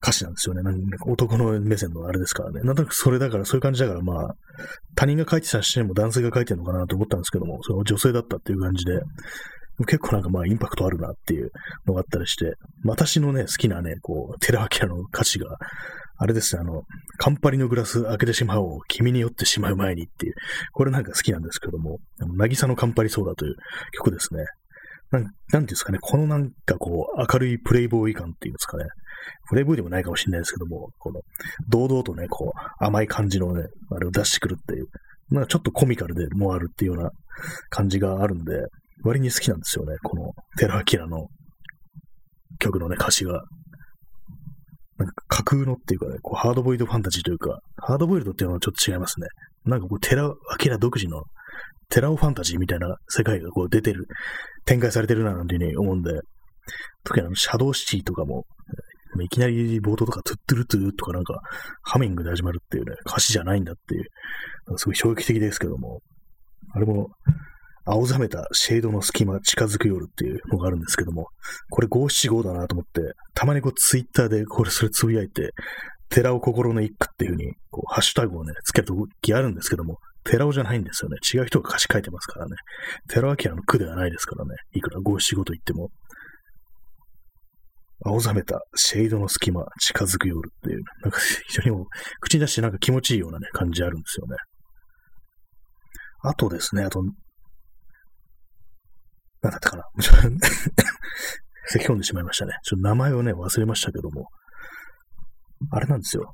[0.02, 0.62] 歌詞なんですよね。
[0.62, 2.60] なんか男の目線のあれですからね。
[2.62, 4.34] なんとなくそれだから、そういう感じだから、まあ、
[4.96, 9.00] 他人が書いてた詩も男性が書いてるのかなと思ったんですけども、それは女性だったっていう感じで、
[9.86, 11.50] 結構なんかまあインパクトあるなっていう
[11.86, 15.56] のがあったりして、私のね、好きなね、こう、寺明の歌詞が、
[16.18, 16.82] あれですね、あの、
[17.18, 20.34] カンパリのグラス開けてしまおう、君に酔ってしまう前にっていう、
[20.72, 21.98] これなんか好きなんですけども、
[22.36, 23.56] 渚のカンパリソーダという
[23.92, 24.44] 曲ですね。
[25.10, 28.84] なん、なんていうんですかね、このなんかこう、明るいプレイボーイ感っていうんですかね。
[29.48, 31.20] プレイボーでもないかもしれないですけども、この、
[31.68, 34.86] 堂々とね、こう、甘い感じのね、あれを出してくるっていう、
[35.30, 37.10] なんかちょっとコミカルでもあるっていうような
[37.70, 38.52] 感じがあるんで、
[39.04, 41.26] 割に好きなんですよね、この、寺明の
[42.58, 43.42] 曲のね、歌詞が。
[44.98, 49.26] なんか架空のっていうかね、こうハードボイルドファンタジーというか、ハードボイルドっていうのはちょっと違いますね。
[49.64, 51.24] なんかこう、寺明独自の、
[51.88, 54.06] テラオファンタジーみたいな世界がこう出てる、
[54.64, 56.20] 展開されてるななんていうふうに思うんで、
[57.04, 58.46] 特にあの、シャドウシティとかも、
[59.20, 61.40] いきなり冒頭とかトゥットゥルトゥとかなんか、
[61.82, 64.08] ハミングで始まるっていうね、歌詞じゃないんだっていう、
[64.76, 66.00] すごい衝撃的ですけども、
[66.74, 67.10] あれも、
[67.84, 71.26] 青ざめたシェードの隙間近づく夜っていうのがあるんですけども、
[71.68, 75.50] これ五七五だなと思って、たまにこうツイッターでこれそれつぶやいて、
[76.08, 81.16] 寺尾心の一句っていうふうに、こう、ハッシュタグをね、つけるときあるんですけども、寺尾じゃないんですよね。
[81.34, 82.52] 違う人が歌詞書いてますからね。
[83.08, 84.50] 寺尾明の句ではないですからね。
[84.74, 85.90] いくら五七五と言っても。
[88.04, 91.86] 青ざめたシェードの隙間近づく夜っていう、なんか非常にも
[92.20, 94.36] 口に出してなんか気持ちいいようなね、感じあるんですよね。
[96.24, 97.02] あとですね、あと、
[99.42, 99.84] なんだったかな。
[101.68, 102.52] 咳込んでしまいましたね。
[102.64, 104.28] ちょっと名前をね、忘れましたけども。
[105.70, 106.32] あれなんですよ。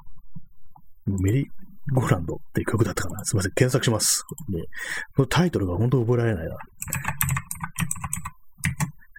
[1.07, 1.49] メリー
[1.95, 3.25] ゴーランドっていう曲だったかな。
[3.25, 3.53] すいません。
[3.53, 4.25] 検索します。
[4.51, 4.63] で、
[5.17, 6.57] このタイトルが本当覚えられないな。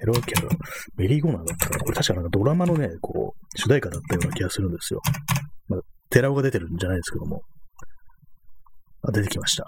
[0.01, 0.49] エロキャラ、
[0.95, 1.83] メリーゴーランだったかな。
[1.83, 5.01] これ確かなんかドラマのね、こう、主題歌だったような気がするんですよ。
[5.67, 7.41] まあ、寺尾が出てるんじゃないですけども。
[9.03, 9.65] あ、出てきました。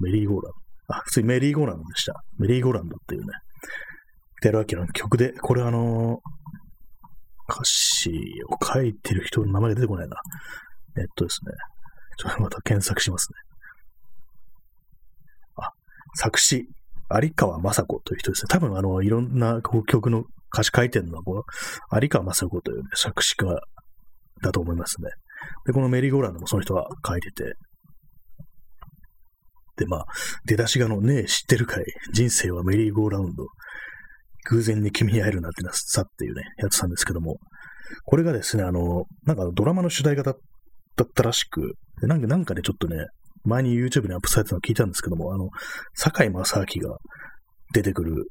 [0.00, 0.52] メリーゴーラン
[0.88, 0.94] ド。
[0.94, 2.14] あ、普通にメリーゴーランドでした。
[2.38, 3.28] メリーゴーランドっていうね、
[4.42, 8.10] 寺明の曲で、これあのー、歌詞
[8.48, 10.16] を書いてる人の名前が出てこないな。
[10.98, 11.52] えっとですね。
[12.16, 13.36] ちょっとまた検索しますね。
[15.56, 15.70] あ、
[16.14, 16.68] 作詞、
[17.10, 18.48] 有川雅子という人ですね。
[18.48, 21.42] 多分あの、いろんな曲の歌詞書いてるのは、この
[22.00, 23.46] 有川雅子という、ね、作詞家
[24.42, 25.10] だと思いますね。
[25.66, 27.54] で、このメリーゴーランドもその人が書いてて、
[29.76, 30.06] で、まあ、
[30.44, 31.84] 出だしがの、ねえ、知ってるかい？
[32.12, 33.44] 人生はメリーゴーラウンド。
[34.50, 37.38] 偶然に君に会えるなんてなさっていうね、やつなんですけども、
[38.04, 43.06] これがですね、あの、なんかドラマの主題歌だったらしく、なんか、なんかでちょっとね、
[43.44, 45.50] 前に YouTube にアップされたのを聞いたんですけども、あの、
[45.94, 46.98] 坂井正明が
[47.72, 48.26] 出てくる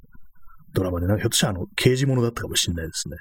[0.74, 3.18] ドラマで、なんかひょっとしたらあの、刑事物だったかもしれないですね。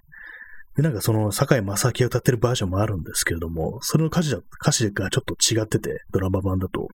[0.77, 6.89] で、なんかその、坂井正明が歌ってるバージョンもあるんですけれども、それの歌詞歌詞がちょっと違ってて、ドラマ版だと。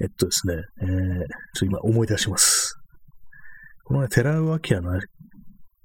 [0.00, 1.24] えっとですね、えー、ちょっ
[1.60, 2.76] と今思い出します。
[3.84, 4.98] このね、寺尾明の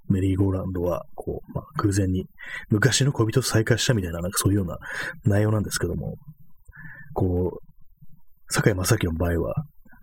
[0.07, 2.25] メリーゴーランドは、こう、まあ、偶然に
[2.69, 4.77] 昔の恋人と再会したみたいな、なんかそういうような
[5.25, 6.15] 内容なんですけども、
[7.13, 7.68] こう、
[8.49, 9.53] 坂井正樹の場合は、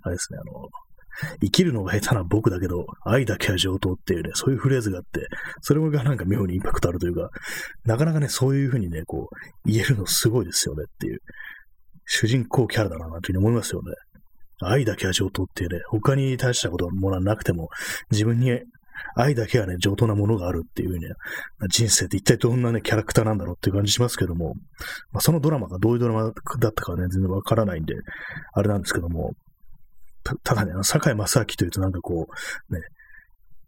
[0.03, 0.69] あれですね、あの、
[1.41, 5.27] 生きるのが下手な僕だけど、愛だけは上等っていうね、そういうフレーズがあって、
[5.63, 7.31] それがなんか妙にインパクトあるというか、
[7.85, 11.21] なかなかね、そういうふうにね、こう、言えるのすごいですよねっていう、
[12.05, 13.93] 主人公キャラだな、なんていうふうに思いますよね。
[14.63, 17.69] 愛だけは上等っていうね、他に大したことものはなくても、
[18.11, 18.59] 自分に
[19.15, 21.09] 愛だけはね、上等なものがあるっていうね、
[21.69, 24.55] 人生って一体どんなね、キャラクターなんだろうっていう感じしますけども、
[25.13, 27.95] まあ、そのドラマがどういうドラマだったかはね、全然わからないんで、
[28.55, 29.33] あれなんですけども、
[30.25, 32.27] たただね、あの、坂井正明というとなんかこ
[32.71, 32.81] う、ね、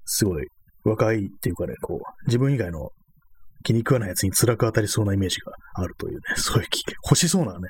[0.05, 0.47] すごい
[0.85, 2.91] 若いっていうかね、こう、自分以外の
[3.63, 7.69] 気に食わない奴に辛く当たりそうなイメージがあるというね、 そういう気、欲しそうなね、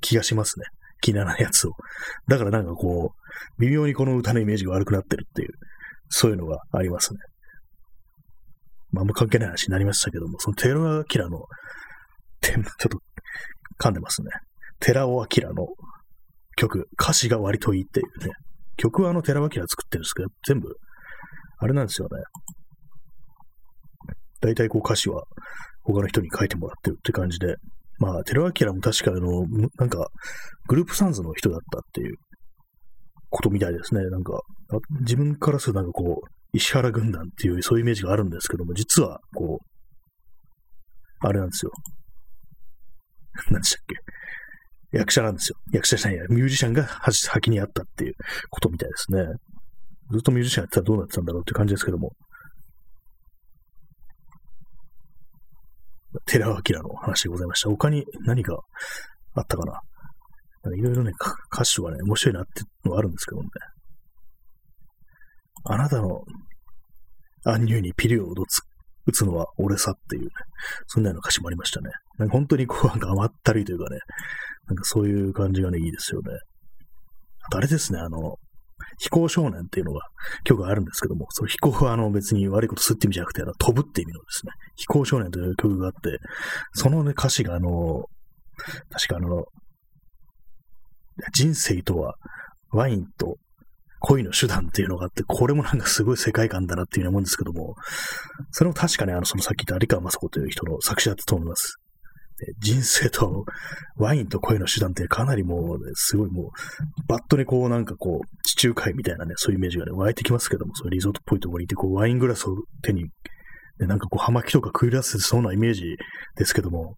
[0.00, 0.66] 気がしますね。
[1.02, 1.72] 気にならないやつを。
[2.28, 5.48] だからなんかこう、微妙にこの歌のイメージが悪くなってるっていう、
[6.10, 7.20] そういうのがありますね。
[8.92, 11.38] まあ、あんま関係ない話になりましたけども、その寺尾明の、
[12.42, 12.98] ちょっと
[13.80, 14.28] 噛んでますね。
[14.80, 15.66] 寺尾明の
[16.56, 18.32] 曲、歌詞が割といいっていうね。
[18.76, 20.68] 曲はあの寺尾明作ってるんですけど、全部、
[21.58, 22.22] あれなんですよね。
[24.40, 25.22] 大体こう歌詞は
[25.82, 27.56] 他の人に書いてもらってるって感じで、
[27.98, 29.46] まあ、寺尾明も確かあの、
[29.76, 30.08] なんか、
[30.66, 32.16] グループサンズの人だったっていう
[33.28, 34.02] ことみたいですね。
[34.08, 34.40] なんか、
[35.00, 39.66] 自分からするとなんかこう、石原軍団っていうそういうイメージがあるんですけども、実は、こう、
[41.20, 41.72] あれなんですよ。
[43.50, 43.84] 何でしたっ
[44.90, 44.98] け？
[44.98, 45.56] 役者なんですよ。
[45.72, 48.14] 役者じゃないや、ミュージシャンが先にあったっていう
[48.50, 49.24] ことみたいですね。
[50.10, 52.12] ずっとミュージシャンやってたらどうなってたんだろうって感じですけども。
[56.26, 57.68] 寺尾明の話でございました。
[57.68, 58.58] 他に何が
[59.34, 59.80] あったかな？
[60.76, 61.12] いろいろね、
[61.52, 63.50] 歌詞はね、面白いなっていうのがあるんですけどもね。
[65.64, 66.22] あなたの
[67.44, 68.60] 暗入にピリオドつ
[69.06, 70.28] 打つのは俺さっていうね、
[70.86, 71.90] そんなような歌詞もありましたね。
[72.18, 73.98] なんか本当にこう、なんか甘ったりというかね、
[74.68, 76.32] なんかそういう感じがね、いいですよね。
[77.46, 78.36] あとあれですね、あの、
[78.98, 80.00] 飛行少年っていうのが
[80.44, 86.18] 曲があるんですけども、その飛行はあの別に悪いことするって意味じゃなくて、あの飛ぶって意味のですね、飛行少年という曲があって、
[86.74, 88.04] そのね、歌詞があの、
[88.90, 89.44] 確かあの、
[91.32, 92.14] 人生とは
[92.72, 93.36] ワインと
[94.00, 97.76] 恋の手段っていうのがあって、これもなんかすごい世界観だなっていうふうに思うんですけども、
[98.50, 101.76] それも確かね、あの、そのさっき言った有川雅子という人の作詞だったと思います。
[102.58, 103.44] 人生と
[103.96, 106.50] ワインと恋の手段ってかなりもう、すごいもう、
[107.06, 115.96] バットにこうなんかこう、地中海みたいなね、そういうイメージがね、湧いてきますけども、そういうリゾートっぽいところにいて、こう、ワイングラスを手に、ね、なんかこう、葉巻とか食い出せそうなイメージ
[116.36, 116.96] ですけども、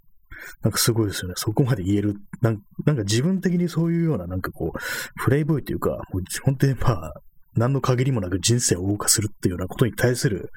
[0.62, 1.34] なんかすごいですよね。
[1.36, 2.16] そこまで言える。
[2.40, 7.12] なんなんか自分的にそういうような、なんかこう、プレイボーイというか、もう本当にまあ、
[7.54, 10.50] 何の限りもなく人生を謳歌するっていうようなことに対する、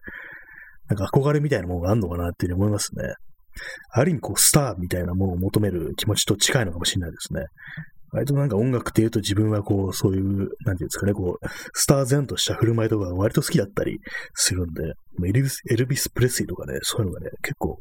[0.87, 3.13] なんか憧れみたいなものがあるのかなっていうふうに思いますね。
[3.91, 7.45] ある意味こう、スターみたいなものを求める気持ちと近いのかもしれないですね。
[8.11, 13.99] 割となんか音楽って言うと自分はこう、そういう、なんていうんですかね、こう、スター前とした振る舞いとか割と好きだったり
[14.33, 14.93] するんで、
[15.27, 17.79] エルビス・エルビスプレスリーとかね、そういうのがね、結構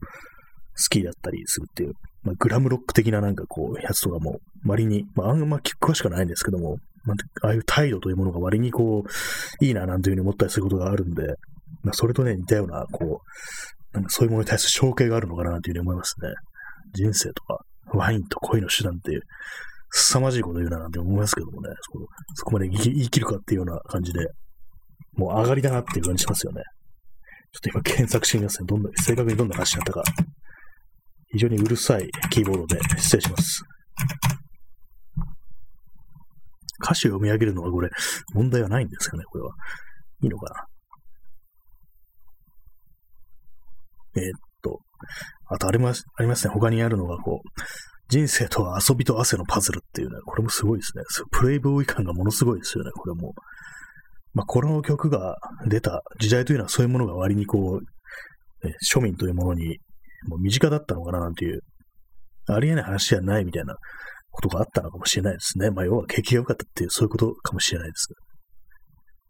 [0.77, 11.23] 好きだったりするっていう、まあ、グラムロック的ななんかこう、やつとかも、割に、まあ、あんま詳しくないんですけども、まあ、ああいう態度というものが割にこう、いいななんていうふうに思ったりすることがあるんで、
[11.83, 16.29] まあ、それとね、似たような、こう、なんかそういうものに対する承継があるのかなというふうに思いますね。
[16.95, 17.59] 人生とか、
[17.93, 19.21] ワインと恋の手段っていう、
[19.91, 24.27] 凄まじいこと言うななんて思いますけどもね、そこそこまで言い切るかっていうような感じで、
[25.17, 26.63] もう上がりだなっていう感じしますよね。
[27.53, 28.67] ちょっと今検索してみますね。
[28.67, 30.03] どんな、正確にどんな話だったか
[31.35, 33.65] 非常にうるさいキーボードで失礼します。
[36.81, 37.91] 歌詞を読み上げるのはこれ、
[38.35, 39.51] 問題はないんですかね、これは。
[40.23, 40.67] いいのかな？
[44.17, 44.79] えー、っと、
[45.47, 46.55] あとあります、ありますね。
[46.55, 47.49] 他にあるのが、こう、
[48.09, 51.03] 人生とは遊びと汗のパズルっていうね、これもすごいですね。
[51.33, 53.35] プレイボーイ感がものすごいですよね、これも。
[54.35, 59.79] まあ、この曲が出た時代というのはそういうものが割にこう、ね、庶民というものに
[60.29, 61.61] もう身近だったのかななんていう、
[62.47, 63.77] ありえない話じゃないみたいな
[64.31, 65.71] ことがあったのかもしれないですね。
[65.71, 68.09] まあ、要は景気が良かったっていう、そういうことかもしれないです。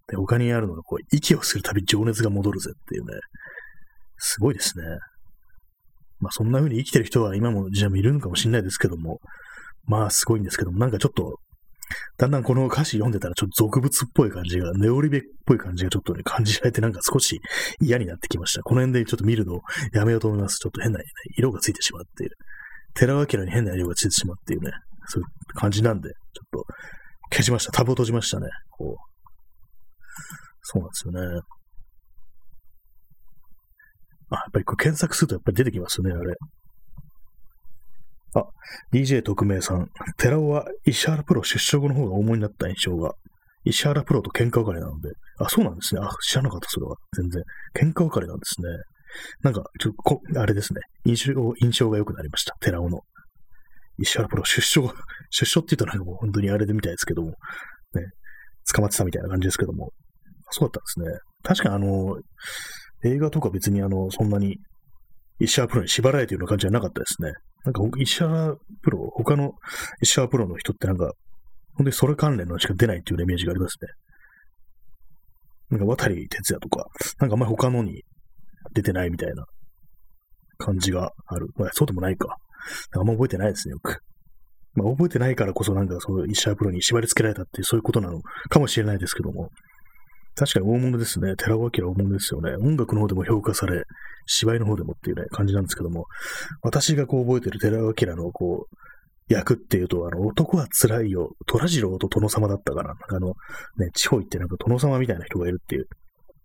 [0.08, 3.12] で、他にあるのが、こう、息をするたび情熱が戻るぜっていうね、
[4.18, 4.84] すごいですね。
[6.20, 9.18] まあ、そんな風に生きてる人は今もじゃあいるのかもしれないですけども、
[9.86, 11.38] まあ、すごいんですけども、なんかちょっと、
[12.16, 17.40] だんだんこの歌詞読んでたらちょっと俗物っぽい感じが、ネオリベっぽい感じがちょっとね、感じられてなんか少し
[17.80, 18.62] 嫌になってきました。
[18.62, 19.60] この辺でちょっと見るのを
[19.92, 20.58] やめようと思います。
[20.58, 21.04] ちょっと変な、ね、
[21.36, 22.30] 色がついてしまっていう。
[22.94, 24.70] 寺脇に変な色がついてしまっていうね、
[25.06, 26.66] そういう感じなんで、ちょっと
[27.30, 27.72] 消しました。
[27.72, 28.46] タブを閉じましたね。
[28.70, 29.14] こう。
[30.62, 31.40] そうなんですよね。
[34.30, 36.34] あ、やっぱりこれ検索するとやっぱり出てきますよね、あれ。
[38.34, 38.44] あ、
[38.92, 39.88] DJ 特命さん。
[40.16, 43.14] 寺尾は石原プロ出所後の方が重いになった印象が。
[43.64, 46.00] 石原プロと喧嘩別れなので、あ、そうなんですね。
[46.02, 46.96] あ、知らなかった、それは。
[47.16, 47.42] 全然。
[47.74, 48.68] 喧嘩別れなんですね。
[49.42, 50.80] なんか、ちょっと、あれですね。
[51.04, 52.54] 印象、印象が良くなりました。
[52.60, 53.00] 寺尾の。
[53.98, 54.92] 石原プロ出所、
[55.30, 57.34] 出所って言うとなんかもう本当にあれでみたいですけども、ね、
[58.72, 59.92] 捕まってたみたいな感じですけども、
[60.50, 61.20] そうだったんですね。
[61.42, 62.20] 確かにあの、
[63.04, 64.58] 映画とか別にあの、そんなに
[65.40, 67.32] 石原プロに縛られているような感じじゃなかったですね。
[67.64, 69.52] なんか石原プロ、他の
[70.00, 71.12] 石原プロの人ってなんか、
[71.76, 73.88] 本当にそれ関連のしか出ないっていうイメージがありますね。
[75.70, 76.86] なんか渡哲也とか、
[77.18, 78.02] なんかあんまり他のに
[78.74, 79.44] 出てないみたいな
[80.58, 81.48] 感じがある。
[81.56, 82.36] まあ、そうでもないか。
[82.96, 83.98] あんま覚えてないですね、よく。
[84.74, 89.50] まあ、覚えてないからこそなんかそう、石原プロに縛り付けられたっていうそういうことなのかもしれないですけども。
[90.36, 91.36] 確かに大物ですね。
[91.36, 92.56] 寺尾明大物ですよね。
[92.56, 93.84] 音楽の方でも評価され、
[94.26, 96.06] 芝居の方でもっていうね、感じなんですけども、
[96.62, 98.76] 私がこう覚えてる寺尾明のこう、
[99.28, 102.94] 役っていうと、あの、男は辛いよ、虎次郎と殿様だったかな。
[103.08, 103.28] あの、
[103.78, 105.88] ね、地方行ってなんか殿様みたいな人がいるっていう、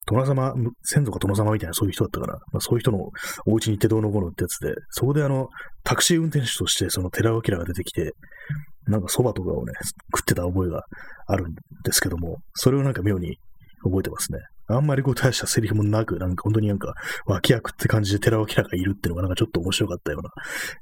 [0.05, 3.09] 殿様、先祖が殿様みたいなそういう人だったから、まあ、そういう人の
[3.45, 5.49] お家に行ってどうのこうのってやつで、そこであの、
[5.83, 8.13] タクシー運転手としてその寺尾明が出てきて、
[8.87, 9.73] なんか蕎麦とかをね、
[10.15, 10.83] 食ってた覚えが
[11.27, 13.37] あるんですけども、それをなんか妙に
[13.83, 14.39] 覚えてますね。
[14.67, 16.93] あんまりこう大したセリフもなく、なんか本当になんか
[17.25, 20.29] 脇役って感じで寺尾明がいるっていうのがなんかちょっと面白かったような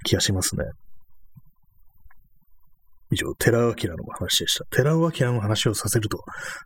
[0.03, 0.65] 気がしますね。
[3.10, 4.65] 以上、寺尾明の話でした。
[4.65, 6.19] 寺尾明の話をさせると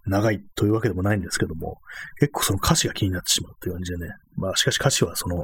[0.08, 1.78] 長いというわけでもないんですけども、
[2.20, 4.08] 結構その歌詞が気になってしまうという感じでね。
[4.38, 5.44] まあしかし歌詞はその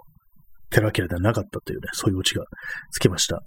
[0.72, 2.46] 寺尾明ではなかったというね、そういうオチが
[2.92, 3.42] つきました。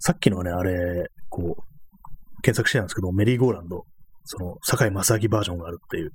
[0.00, 3.84] さっきのね、あれ、こう、検索してたんですけど、メリーゴーランド、
[4.28, 6.12] その、坂井正明バージョンがあるっていう。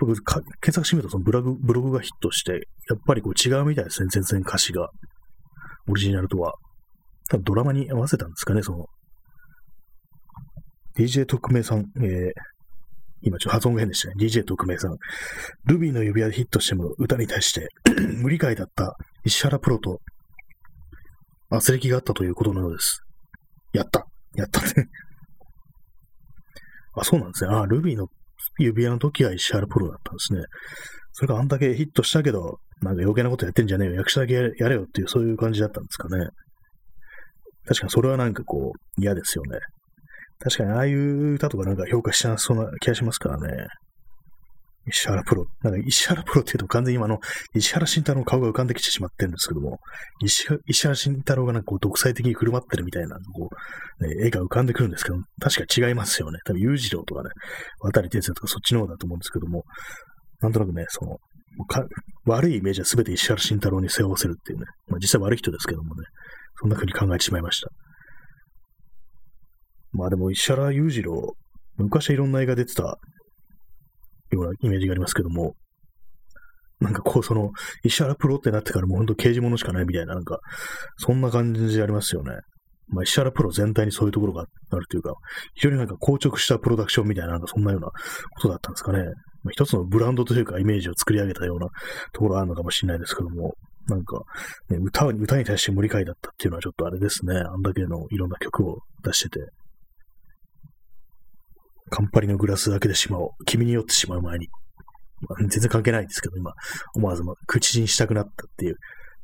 [0.00, 4.90] 僕、検索してみると、そのブログ、ブログがヒットして、やっぱりこう違うみたいですね、全然歌詞が。
[5.88, 6.54] オリジナルとは。
[7.28, 8.86] 多分ドラマに合わせたんですかね、その。
[10.96, 12.32] DJ 特命さん、えー、
[13.22, 14.14] 今ちょっと発音が変でしたね。
[14.18, 14.96] DJ 特命さん。
[15.66, 17.68] ルビーの指輪でヒットしても歌に対して
[18.18, 20.00] 無理解だった石原プロと
[21.50, 23.02] 圧力があったということのようです。
[23.72, 24.06] やった。
[24.34, 24.88] やったね
[26.94, 27.54] あ、そうなんですね。
[27.54, 28.08] あ、ルビーの
[28.58, 30.42] 指輪の時は石原プロだったんですね。
[31.12, 33.94] それがあんだけヒットしたけど、なんか余計なことやってんじゃねえよ。
[33.94, 36.26] 役者だけやれよっていう、そういう感じだったんですかね。
[37.66, 39.58] 確かにそれはなんかこう、嫌ですよね。
[40.40, 43.66] 確かにああいう歌とかなんか評価しなそうな気がしますからね。
[44.86, 45.46] 石原プロ。
[45.62, 47.18] なんか石原プロって言うと完全に今の
[47.54, 49.78] 石原慎太郎の顔が浮かんできてしまってるんですけども、
[50.20, 53.48] 石原慎太郎がなんかこう独裁的に振る舞ってるみたいな、こ
[54.00, 56.38] う、ね、絵が浮かんでくるんですけど、確か違いますよね。
[56.44, 57.30] 多分裕次郎とかね、
[57.80, 59.64] 渡哲也とかそっちの方だと思うんですけども、
[60.40, 61.18] なんとなくね、その、
[62.24, 66.02] 悪いイメージは全て石原慎太郎に背負わせるっていうね、まあ実際悪い人ですけどもね、
[66.60, 67.68] そんな風に考えてしまいました。
[69.92, 71.36] まあでも、石原裕次郎、
[71.76, 72.98] 昔はいろんな映画出てた
[74.32, 75.54] ようなイメージがありますけども、
[76.80, 77.52] なんかこう、その、
[77.84, 80.40] 石原プロってなってからもうほんと刑事物しかないみたいな、なんか、
[80.96, 82.32] そんな感じでありますよね。
[82.88, 85.14] まあ、石原プロ全体にそういうところがあるというか、
[85.54, 87.94] 非常になんか硬直したプロダクションみたいな、なんかそんなようなこ
[88.40, 88.98] とだったんですかね。
[89.44, 91.68] まあ、一つのブランドというかイメージを作り上げたような
[92.12, 93.54] ところがあるのかもしれないですけども、
[93.88, 94.20] なんか、
[94.68, 97.36] ね、歌歌に対して無理解だったっていうのはちょっとあれですね。
[97.36, 99.40] あんだけのいろんな曲を出してて。
[101.92, 103.44] カンパリのグラスだけでしまおう。
[103.44, 104.48] 君に酔ってしまう前に。
[105.28, 106.54] まあ、全然関係ないんですけど、今、
[106.94, 108.76] 思わず口にしたくなったっていう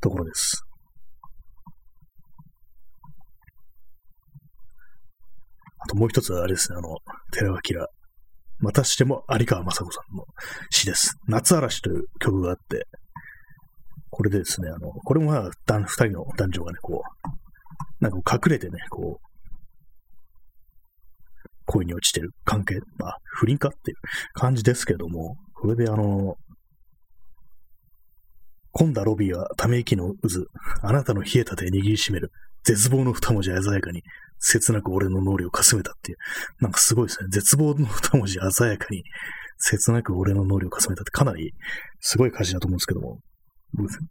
[0.03, 0.63] ところです。
[5.79, 6.99] あともう一つはあれですね、あの、
[7.33, 7.87] 寺脇明。
[8.59, 10.25] またしても有川雅子さんの
[10.69, 11.17] 詩です。
[11.27, 12.87] 夏嵐という曲があって、
[14.11, 15.51] これでですね、あの、これもまあ、
[15.87, 19.28] 二人の男女がね、こう、なんか隠れてね、こう、
[21.69, 22.31] 恋に落ちてる。
[22.45, 23.97] 関係、まあ、不倫かっていう
[24.33, 26.37] 感じですけども、これであの、
[28.73, 30.45] 混んだロビーはため息の渦、
[30.83, 32.31] あなたの冷えた手握りしめる、
[32.65, 34.03] 絶望の二文字鮮やかに、
[34.39, 36.19] 切なく俺の脳裏をかすめたっていう、
[36.61, 37.29] なんかすごいですね。
[37.31, 39.03] 絶望の二文字鮮やかに、
[39.59, 41.11] 切なく俺の脳裏をかすめたって。
[41.11, 41.53] かなり
[42.01, 43.19] すごい歌詞だと思うんですけども、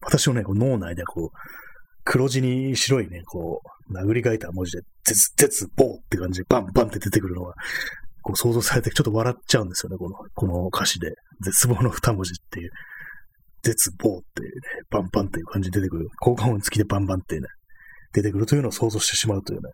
[0.02, 1.38] 私のね、脳内でこう、
[2.04, 7.54] 黒字に白いね、こう、殴り書いた文字で、絶、絶、棒って感じでバンバンって出てくるのが、
[8.22, 11.14] こう想像されて、ちょっと笑っちゃうんですよね、この、この歌詞で。
[11.42, 12.72] 絶望の二文字っていう、
[13.64, 16.08] 絶望っていうね、バンバンっていう感じで出てくる。
[16.20, 17.48] 効果音付きでバンバンってね、
[18.14, 19.70] 出てくるというのを想像してしまうというね、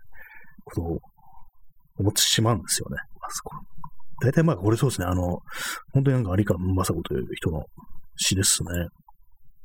[0.65, 0.99] ことを
[1.97, 2.97] 思ってしまうんですよね。
[3.21, 3.55] あそこ。
[4.21, 5.39] 大体まあ、これそうですね、あの、
[5.93, 7.63] 本当になんか有川雅子という人の
[8.17, 8.69] 詩ですね。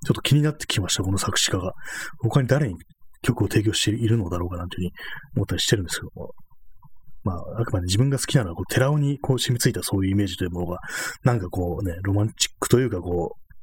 [0.07, 1.73] ちょっと気になってきました、この作詞家が。
[2.21, 2.75] 他に誰に
[3.23, 4.93] 曲を提供しているのだろうかなんていうふうに
[5.37, 6.35] 思ったりしてるんですけども。
[7.25, 10.79] まあ、あくまで自分が好きなのは、こう、寺尾にこう染みついたそういうイメージというものが、
[11.25, 13.55] なんかこうね、ロマンチックというか、こう、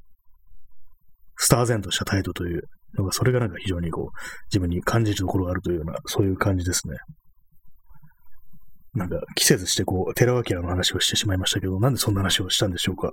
[1.38, 2.64] スターゼンとした態度という
[2.98, 4.18] のが、それがなんか非常にこう、
[4.52, 6.98] 自分に感じるところがあるというような、そういう感じですね。
[8.94, 13.10] なんか、季節してこう、寺脇の話をしてしまいましたけど、なんでそんな話をしたんでしょうか。
[13.10, 13.12] っ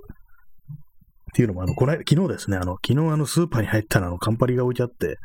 [1.35, 5.17] ていうのも、あの、この間、昨日ですね、あの、昨日あの、スーパーに入ったら、あの、カンパリが置いてあって、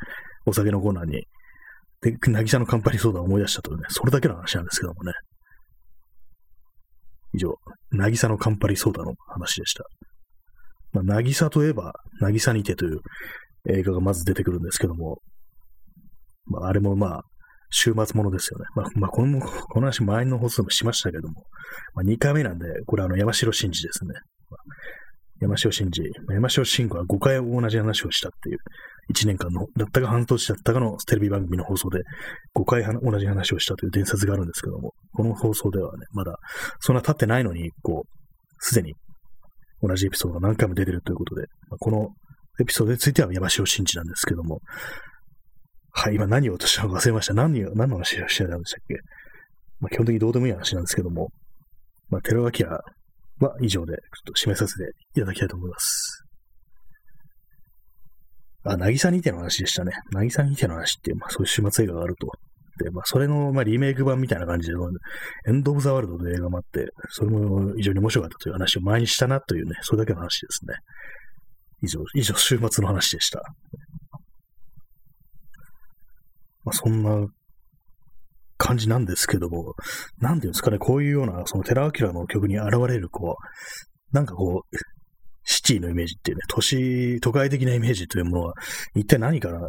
[0.45, 1.25] お酒のコーナーに、
[2.01, 5.13] で、渚のカンパリソーダを思い出したとね、それだけの話なんですけどもね。
[7.33, 7.55] 以上、
[7.91, 9.83] 渚のカンパリソーダの話でした。
[10.93, 12.99] まあ、渚といえば、渚にてという
[13.69, 15.19] 映画がまず出てくるんですけども、
[16.45, 17.21] まあ、あれもまあ、
[17.69, 18.65] 週末ものですよね。
[18.75, 21.43] まあ、まあ、この、この話前の放送でもしましたけども、
[21.93, 24.13] まあ、2回目なんで、これあの、山城真司ですね。
[24.49, 24.59] まあ、
[25.41, 28.57] 山城真司、まあ、山城真子は5回同じ話をしたっていう、
[29.13, 31.99] 1年間の、だったか半年だったかのテレビ番組の放送で、
[32.55, 36.35] 5回同じ話をしたという伝説があるんですけども、この放送ではね、まだ、
[36.79, 38.09] そんな経ってないのに、こう、
[38.59, 38.93] すでに
[39.81, 42.09] 同じエピソードが何回も出てるということで、まあ、この
[42.61, 44.59] エピソードについては山城真司なんですけども、
[45.91, 47.33] はい、今何を私は忘れました。
[47.33, 48.95] 何を、何の話をしてたんでしたっけ？
[49.79, 51.29] まあ、基本的にどうでもいい話なんですけども、
[52.09, 52.81] まあ、寺脇は
[53.61, 56.25] 以上でちょっと締めさせていただきたいと思います。
[58.73, 59.93] あ、なぎさにての話でしたね。
[60.11, 62.27] なぎさにての話っていう、まあそういう終末映画があると。
[62.83, 64.73] で、まあそれの、まあ、リメイク版みたいな感じで、
[65.47, 70.75] エンド・オブ・ザ・ワールドという映画もあって、それも非常に面白かったという話を前にしたなというね、それだけの話ですね。
[71.81, 73.41] 以上、以上、週末の話でした。
[76.63, 77.27] まあそんな
[78.57, 79.73] 感じなんですけども、
[80.19, 84.77] なんていうんですかね、こういうような、その寺明の曲に現れる、こう、なんかこう、
[85.49, 88.53] シティのイメージっていうね、都市、都会的なイメージというものは、
[88.95, 89.59] 一体何から、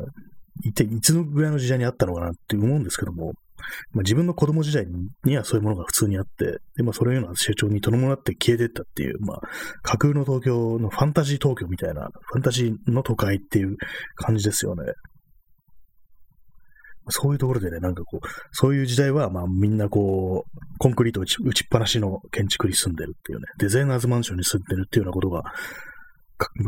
[0.63, 3.33] 一体いつのぐらいの時代にあったのかなって思うんですけども、
[3.93, 4.87] まあ、自分の子供時代
[5.25, 9.41] にはそういうものが普通にあって、で、まあ、それような成長に伴って消えていったっていう、まあ、
[9.83, 13.77] 架空の東京のファンタジー東京みたいな、ファンタジーの都会っていう
[14.17, 14.83] 感じですよね。
[17.09, 25.43] そういうところでね、なんかこう、そういう時代は、まあみんなこう、コンクリート打ち打ちっぱなしの建築に住んでるっていうね、デザイナーズマンションに住んでるっていうようなことが、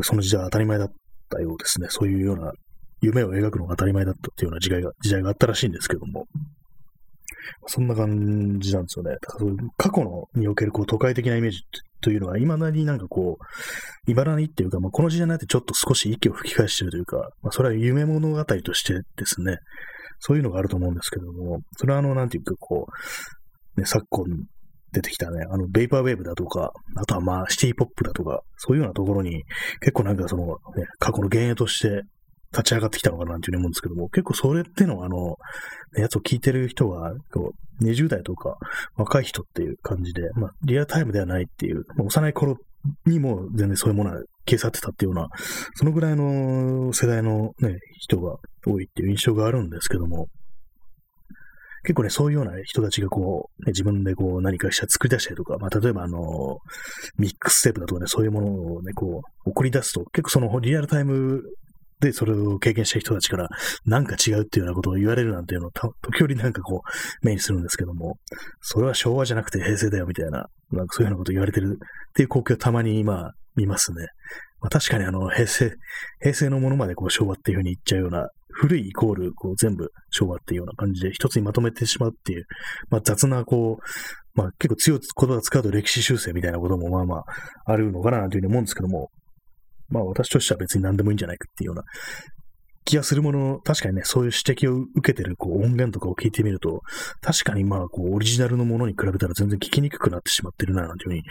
[0.03, 0.93] その時代は当たり前だっ
[1.31, 1.89] たようですね。
[1.91, 2.53] そういうような
[3.01, 6.27] 夢を描くのが当たり前だったっていうような時代が、時代があったらしいんですけども。
[7.67, 9.17] そんな感じなんですよね。
[9.77, 11.61] 過去のにおけるこう都会的なイメージ
[12.01, 19.59] というのは、未だになんかこう、茨にっていうか、まあ、この時代になってちょっと少し息を吹き返してるというか、まあ、それは夢物語としてですね、
[20.25, 22.87] そういうのがあると思うんですけども、それはあの、なんていうか、こ
[23.77, 24.25] う、ね、昨今
[24.93, 29.43] 出てきたね、あの、ベイパーウェーブだとか、あとはまあ、シティポップだとか、そういうようなところに、
[29.81, 32.03] 結構なんかその、ね、過去の幻影として
[32.53, 35.37] 立ち上がってきたのかなっていうふうに思うんですけども、結構それってのは、あの、
[35.97, 38.59] やつを聞いてる人が、こう、20代とか
[38.95, 42.57] 若い人っていう感じで、まあ、リアルタイムではないっていう、まあ、幼い頃
[43.07, 44.17] にも全然そういうものは
[44.47, 45.29] 消え去ってたっていうような、
[45.75, 50.27] そのぐらいの世代のね、人が多いっていう印象があるんですけども、
[51.85, 56.59] 結構ね、そういうような人たちがこう、ね、自分でこう何かしら作り出したりとか、まあ例えばあの、
[57.19, 61.43] ミックステープだとかね、そういうものをね、こう、送り出すと、結構そのリアルタイム
[62.03, 63.49] でそれを経験した人たちから
[63.87, 68.19] なんか違うっていうようなことを言われるなんていうのを時折なんかこう目にするんですけども、
[68.61, 74.09] それは昭和じゃなくて平成だよみたいな、なんかそういうようなこと言われてるっていう光景をたまにまあ見ますね。
[74.61, 75.73] まあ、確かにあの、平成、
[76.21, 82.45] 平成のものまでこう昭和っていうふうに言っちゃうような、古いイコールこう全部昭和っていうような感じで一つにまとめてしまうっていう、
[82.91, 87.25] まあ雑なこう、まあ結構強い言葉を使うと歴史修正みたいなこともまあまあ
[87.65, 89.11] あるのかなというふうに思うんですけども、
[89.93, 91.85] まあ私としては別に何でもいいんじゃないかっていうような
[92.85, 96.81] 気がするものの、確かにね、そういう指摘を受けてるこう音源とかを聞いてみると、
[97.21, 101.23] 確かにまあこうオリジナルのものに比べたら全然聞きにくくなってしまってるな、なんていうふうに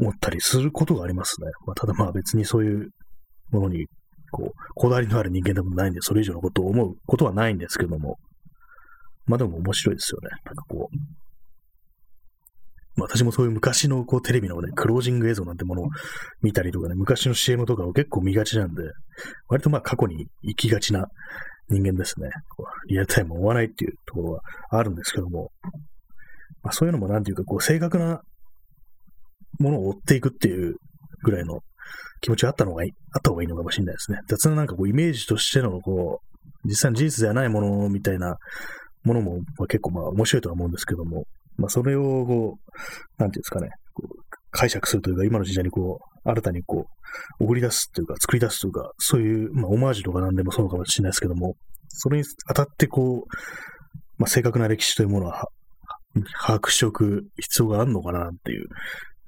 [0.00, 1.48] 思ったりすることがありますね。
[1.66, 2.88] まあ、ただまあ別にそういう
[3.50, 3.86] ものに、
[4.32, 8.16] こう、こだわりのある人間でもないんで、それ以上のことを思うことはないんですけども、
[9.26, 10.30] まあでも面白いですよね。
[10.44, 10.96] なんかこう、
[13.04, 15.86] 私もそういう昔のこうテレビのね、クロージング映像なんてものを
[16.42, 18.82] 見たりとかね、昔の CM とかを結構見がちなんで、
[19.48, 21.06] 割とまあ過去に行きがちな
[21.68, 22.28] 人間ですね。
[22.88, 24.40] リアルタイムを追わないっていうところは
[24.70, 25.50] あるんですけども、
[26.62, 28.20] まあ、そういうのもなんていうか、こう正確な
[29.58, 30.76] ものを追っていくっていう
[31.22, 31.60] ぐらいの
[32.20, 34.18] 気持ちがあったのがいい、あった方がいいのかもしれないですね。
[34.28, 38.36] 雑ななんかこうイメージとしてのこう、実際の事実ではないものみたいな
[39.04, 41.24] ものも、まあ、結構まあ面白いとは思うんですけども、
[41.60, 46.86] まあそれをこう、なんていうんですかね、こう解釈するというか、今の時代にこう、新たにこ
[47.38, 51.54] う、送り出すというか、作り出すというか、そういう、まあオマージュとか何でもそうかもしれないですけども、
[51.88, 53.26] それに当たってこう、
[54.18, 55.44] まあ正確な歴史というものは
[56.46, 58.66] 把握しておく必要があるのかなっていう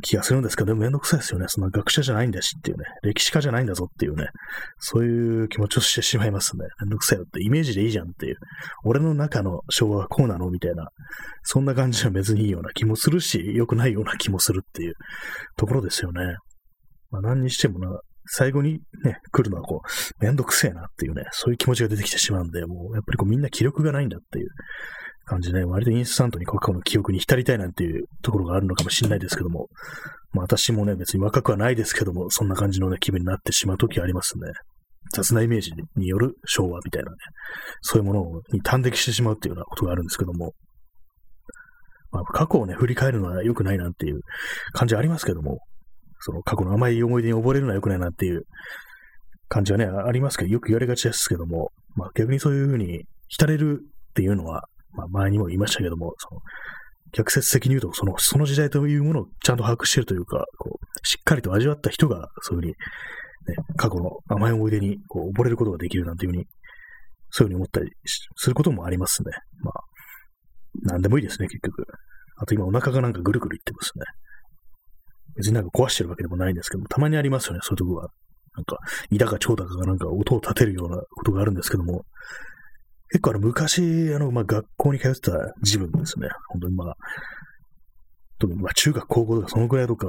[0.02, 1.46] 気がするんですけど、でもめんどくさいですよね。
[1.48, 4.26] そんな学者じゃないんだしっていうね、歴史家じゃないんだぞっていうね、
[4.78, 6.64] そういう気持ちをしてしまいますね。
[6.80, 8.36] めんどくさいよってイメージでいいじゃんっていう。
[8.84, 10.88] 俺の中の昭和はこうなのみたいな、
[11.42, 14.94] そんな感じは別にいいような気もするし、良くないような気もするっていう
[15.56, 16.36] ところですよね。
[17.10, 17.88] まあ何にしてもな、
[18.26, 24.48] 最後にね、来るのはこう、めんどくせえなっていうね、そういう気持ちが出てきてしまうんで、もうやっぱりこうみんな気力がないんだっていう
[25.24, 29.68] 感じで、ね、割とインスタントに過去の記憶に浸りたいなんていうところがあるのかもしれないですけども、
[30.32, 34.52] まあ私もね、別に若くはないですけども、そんな感じのね、気分になってしまう時ありますね。
[35.12, 37.16] 雑なイメージによる昭和みたいなね、
[37.82, 40.54] そういうものに端的してしまうっていうようなことがあるんですけども、
[42.10, 44.20] まあ過去をね、振り返るのは良くないなんていう
[44.72, 45.58] 感じはありますけども、
[46.20, 48.44] その過去の甘い思い出に溺れるのは良くないなっていう
[49.48, 54.64] 感じはね、ありますけど、よく言われがちですけども、まあ逆にそういうふうに浸れるっていうのは、
[54.94, 56.40] まあ前にも言いましたけども、その
[57.12, 62.76] 逆説的に言うと、その、その時代というものをちゃんと把握しているというか、こう、しっかりと味わった人が、そういうふうに、ね、
[63.76, 66.46] 過去の甘い思い出にこう溺れることができるなんていうふうに、
[67.30, 67.90] そういうふうに思ったり
[68.36, 69.30] することもありますね。
[69.62, 71.84] まあ、なんでもいいですね、結局。
[72.38, 74.04] あと今お腹がなんかぐるぐるいってますね。
[75.36, 78.08] 別になんか壊してるわけでもないんですけども、たまにありますよね、そういうとこが。
[78.54, 78.76] なんか、
[79.10, 82.04] 胃だか腸だかがなんか音を立てるようなことがあるんですけども、
[83.12, 85.32] 結構あの、昔、あの、まあ、学校に通ってた
[85.62, 86.28] 自分ですね。
[86.48, 86.94] 本当にまあ、
[88.38, 90.06] 特にまあ、中学、高校とかそのくらいとか、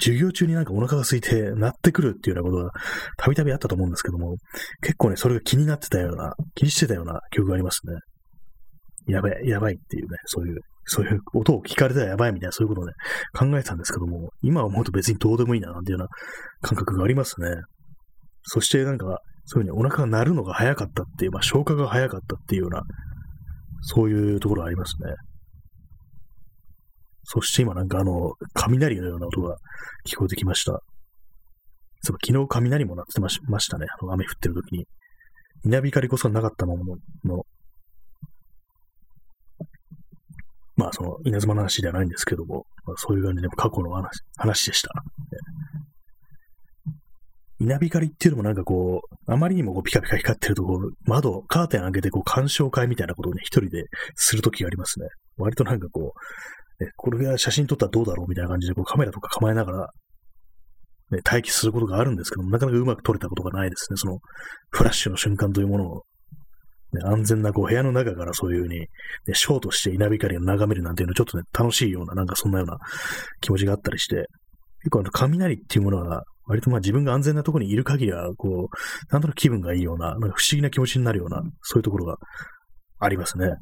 [0.00, 2.70] 授業中になんかお腹が空いて鳴ってくるっていうようなことが
[3.16, 4.36] たびたびあったと思うんですけども、
[4.82, 9.14] 結構ね、それが気になってたような、気にしてたような記憶がありますね。
[9.14, 12.92] やばい、やばいっていうね、そういう、そういう音を聞かれたらやばいみたいな、そういうことをね、
[13.32, 17.48] 考えてたんですけども、今思うと別にどうでもいいな、なんていうような感覚がありますね。
[18.42, 22.82] そしてなんか、そういうふうにお腹が鳴るのが早かったっていう、まあ、消化が早かったっていうような、
[23.82, 25.14] そういうところがありますね。
[27.24, 29.56] そして今なんかあの、雷のような音が
[30.06, 30.80] 聞こえてきました。
[32.04, 33.86] そう昨日雷も鳴ってましたね。
[33.88, 34.86] あの雨降ってる時に。
[35.64, 37.46] 稲光こそなかったものの、
[40.76, 44.90] まあその稲妻の話ではないんですけども、まあ、そういう感じで過去の話話でした。
[47.62, 53.84] 稲光っていうのもなんかこう、あまりにもこうピカピカ光ってるところ、窓、カーテン開けてこう鑑賞会みたいなことをね、一人で
[54.16, 55.06] するときがありますね。
[55.36, 56.12] 割となんかこ
[56.80, 59.90] う、ね、これが写真撮ったらどうだろうみたいな感じでこうカメラとか構えながら、
[61.12, 63.96] ね、待機することがあるんですけども、なかなかうまく撮れたことがないですね。
[63.96, 64.18] その、
[64.70, 66.02] フラッシュの瞬間というものを、
[66.94, 68.86] ね、安全なこう部屋の中からそういうふうに、ね、
[69.34, 72.76] ショートして稲光を眺めるなんていうのちょっとね、楽しいような、なんかそんなような
[73.40, 74.26] 気持ちがあったりして、
[74.82, 82.16] 結構あの雷っていうものは割とまあ自分が安全なところにいる限りは、こう、なんとなく気分がいいような、なんか不思議な気持ちになるような、そういうところが
[82.98, 83.54] ありますね。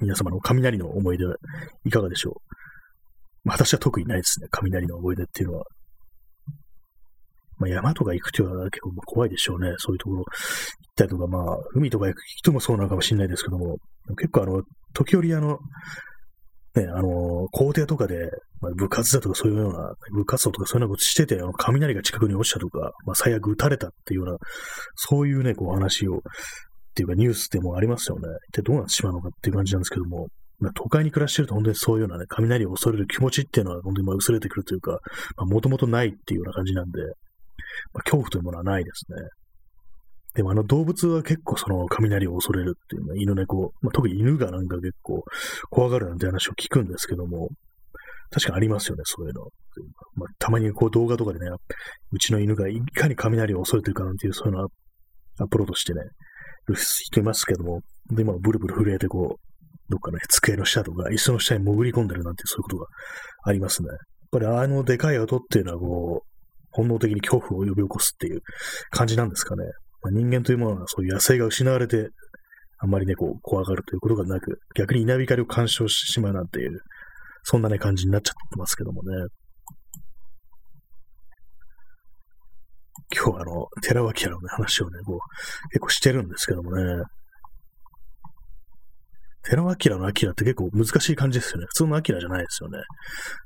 [0.00, 1.36] 皆様の雷の思い出は
[1.84, 2.34] いかがでしょう、
[3.44, 4.46] まあ、私は特にないですね。
[4.50, 5.64] 雷の思い出っていうのは。
[7.58, 9.74] まあ、山とか行くというのは結構怖いでしょうね。
[9.78, 10.26] そういうところ行っ
[10.96, 13.76] たりとか、まあ、海とか行く人もそうなのかもしれないですけども、
[14.16, 14.62] 結構あの、
[14.94, 15.58] 時折あの、
[16.74, 18.16] ね、あの、校庭とかで、
[18.60, 24.38] まあ、部活だとかそういうような、部活動とかそういうようなことしてて、あの雷が近くに落ちたとか、まあ、最悪撃たれたっていうような、
[24.94, 26.20] そういうね、こう話を、っ
[26.94, 28.28] ていうかニュースでもありますよね。
[28.48, 30.28] 一体どうなってしまうのかっていう感じなんですけども、
[30.60, 34.98] まあ、都会に暮らしてると本当にそういうようなね、雷を恐れる気持ちっていうのは本当にまあ薄れてくるというか、
[35.38, 37.00] もともとないっていうような感じなんで、
[37.92, 39.16] まあ、恐怖というものはないですね。
[40.34, 45.22] でもあの動物は結構その雷を恐れるっていうのは犬猫、まあ、特に犬がなんか結構
[45.70, 47.48] 怖がるなんて話を聞くんですけども、
[48.30, 49.42] 確かにありますよね、そういうの。
[50.14, 51.50] まあ、たまにこう動画とかでね、
[52.12, 54.68] うちの犬がいかに雷を恐れてるかなんていう、そういうの
[55.40, 56.00] アップロードしてね、
[56.66, 57.80] る人いますけども、
[58.10, 59.52] で、今ブルブル震えてこう、
[59.90, 62.86] どっかね、机の下とか椅子の下に潜り込んでるなんてそういうことが
[63.44, 63.88] ありますね。
[63.88, 63.98] やっ
[64.30, 66.28] ぱりあのでかい音っていうのはこう、
[66.70, 68.40] 本能的に恐怖を呼び起こすっていう
[68.90, 69.64] 感じなんですかね。
[70.02, 72.10] まあ、人間というものはそういう野生が失われて、
[72.78, 76.80] あんまりね、こう、怖がるということがなく、逆に稲光を干渉してしまうなんていう、
[77.44, 79.26] そんなね、感じになっちゃってますけどもね。
[83.14, 85.18] 今日あの、寺脇屋の、ね、話をね、こう、
[85.68, 86.82] 結構してるんですけどもね。
[89.44, 91.66] 寺尾明の明って結構難しい感じですよね。
[91.68, 92.78] 普通の明じゃないですよね。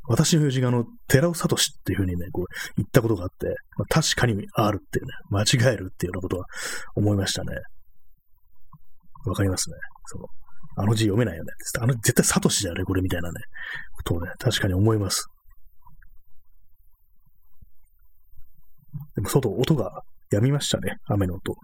[0.09, 3.47] 私の友人があの、寺尾聡っていう風にね、こう、言ったことがあって、
[3.79, 6.45] まあ、確かにあるっていうね、間違えるっていうようなことは
[6.95, 7.55] 思いましたね。
[9.25, 9.77] わかりますね。
[10.07, 10.27] その、
[10.79, 11.53] あの字読めないよね。
[11.81, 13.41] あの、絶対サトシじゃね、これみたいなね、
[13.97, 15.27] ことをね、確かに思います。
[19.15, 20.97] でも外、音が止みましたね。
[21.07, 21.55] 雨の音。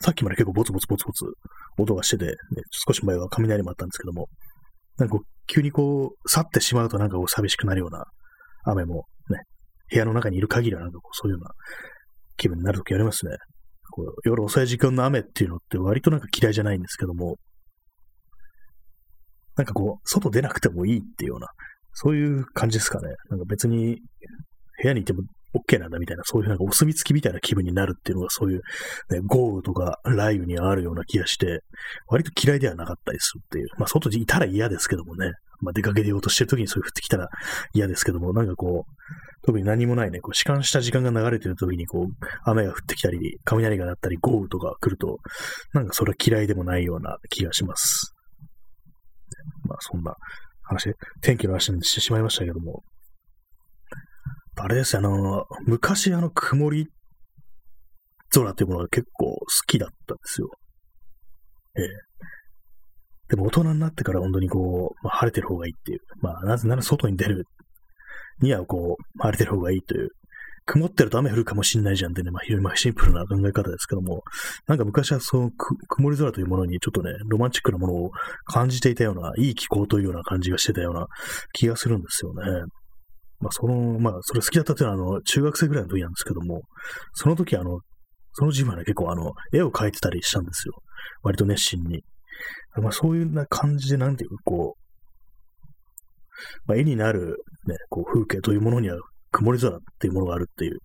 [0.00, 1.24] さっきまで結構ボツボツボツボツ
[1.78, 2.32] 音がしてて、ね、
[2.70, 4.28] 少し前は雷もあったんですけども、
[4.96, 8.04] なんかこう、急にこう、去ってしまうとなんかこう寂しくなるような
[8.64, 9.42] 雨もね、
[9.90, 11.50] 部屋の中にいる限りはなんかこう、そういうような
[12.36, 13.36] 気分になるときありますね。
[13.90, 17.36] こう夜遅い時間の雨っていうのって割となんか嫌いじゃないんですけども、
[19.56, 21.48] なんかこう、外出なくてもいいっていうような、
[21.92, 23.08] そういう感じですかね。
[23.30, 24.00] なんか別に
[24.80, 25.22] 部屋にいても
[25.66, 28.60] OK なんだみたいな、そういうなんかお墨付きみたいな気分になるっていうのがそういう、
[29.10, 31.60] ね、豪雨とか雷雨にあるような気がして、
[32.08, 33.68] 割と嫌いではなかったりするっていう。
[33.78, 35.32] まあ外にいたら嫌ですけどもね。
[35.60, 37.28] まあ出かけようとしてる時にそういう降ってきたら
[37.72, 45.18] 嫌ですけども、なんかこう、特に何もないね、こう、弛緩した時間が流れてる時に、こう、雨が降ってきたり、雷が鳴ったり、豪雨とか来ると、
[45.72, 48.14] なんかそれは嫌いでもないような気がします。
[49.64, 50.14] まあそんな
[50.62, 50.92] 話、
[51.22, 52.82] 天気の話にしてしまいましたけども、
[54.60, 56.88] あれですあの、昔あの曇り
[58.30, 60.50] 空っていうものが結構好きだったんですよ。
[61.76, 61.86] ええ。
[63.28, 66.00] でも大人になってから本当にこう、まあ、晴れてる方がいいっていう。
[66.20, 67.44] まあなぜなら外に出る
[68.40, 70.10] にはこう、晴れてる方がいいという。
[70.66, 74.22] 曇ってると雨降るかもしんないじゃんってね、まあ非常にシンプルな考え方ですけども、
[74.66, 78.10] なんか昔はその曇り空というものにちょっとね、ロマンチックなものを
[78.44, 81.06] 感じていたような、いい気候というような感じがしてたような
[81.54, 82.42] 気がするんですよね。
[83.40, 86.62] まあ、その、まあ、それ好きだったっていうのは、あの、中学生ぐらいの時なんですけども、
[87.14, 87.80] その時、あの、
[88.32, 90.74] その自分はね、結構、あの、絵を描いてたりしたんですよ。
[91.22, 92.04] 割と熱心に。
[92.76, 94.88] まあ、そういうな感じで、なんていうか、こう、
[96.66, 97.36] まあ、絵になる、
[97.66, 98.98] ね、こう、風景というものには、
[99.30, 100.78] 曇り空っていうものがあるっていう。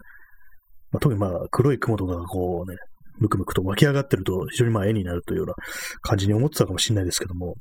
[0.92, 2.78] まあ、特にまあ、黒い雲とかがこうね、
[3.20, 5.54] むくむくと湧き上がってると、非常にまあ、絵になるというような
[6.02, 7.56] 感じに思ってたかもしれないですけども、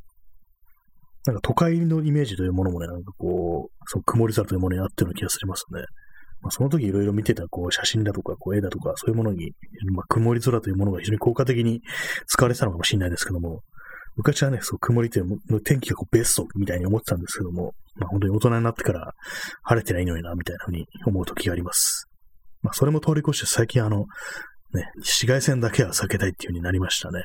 [1.26, 5.82] なんか都会のイメージというものもね、なんかこう、その曇り空というものにあってるような気がしますね。
[6.40, 9.52] まあ、その時いろいろ見てたこう写真だとかこう絵だとかそういうものに、
[9.94, 11.82] まあ、曇り空というものが非常に効果的に
[12.26, 13.60] 使われてたのかもしれないですけども、
[14.16, 19.12] 昔はね、そう曇りという天気がこうベストみたいに思ってたんですけども、まあ、本当に大人になってから
[19.62, 22.08] 晴れてないのにな、みたいなふうに思う時があります。
[22.62, 24.06] まあ、それも通り越して最近あの、
[24.74, 27.22] ね、紫外線だけは避けたいっていう風になりましたね。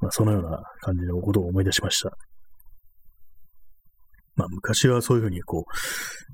[0.00, 2.16] まあ、そのような感じのことを思い出しました。
[4.36, 5.64] まあ、昔はそういうふうにこ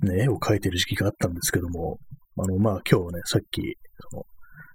[0.02, 1.98] う、ね、絵を描いてる時期があったんですけども、
[2.38, 3.76] あの、まあ、今日ね、さっき、
[4.10, 4.24] その、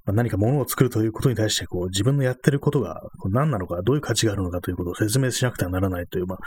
[0.06, 3.02] まあ、何か物を作るということに対して、こう、自分のやってることが
[3.32, 6.38] 何なのか、どういう価値があるのかということを説明しなくてはならないという、まあ、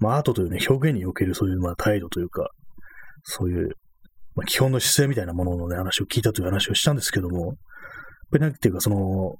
[0.00, 2.50] まあ、アートというね、表現におけるそういう、まあ、態度というか、
[3.22, 3.76] そういう、
[4.34, 7.54] まあ、基本の姿勢みたいなもののね、話を聞いたという話をしたんですけども、やっ
[8.32, 8.96] ぱりなんていうか、その、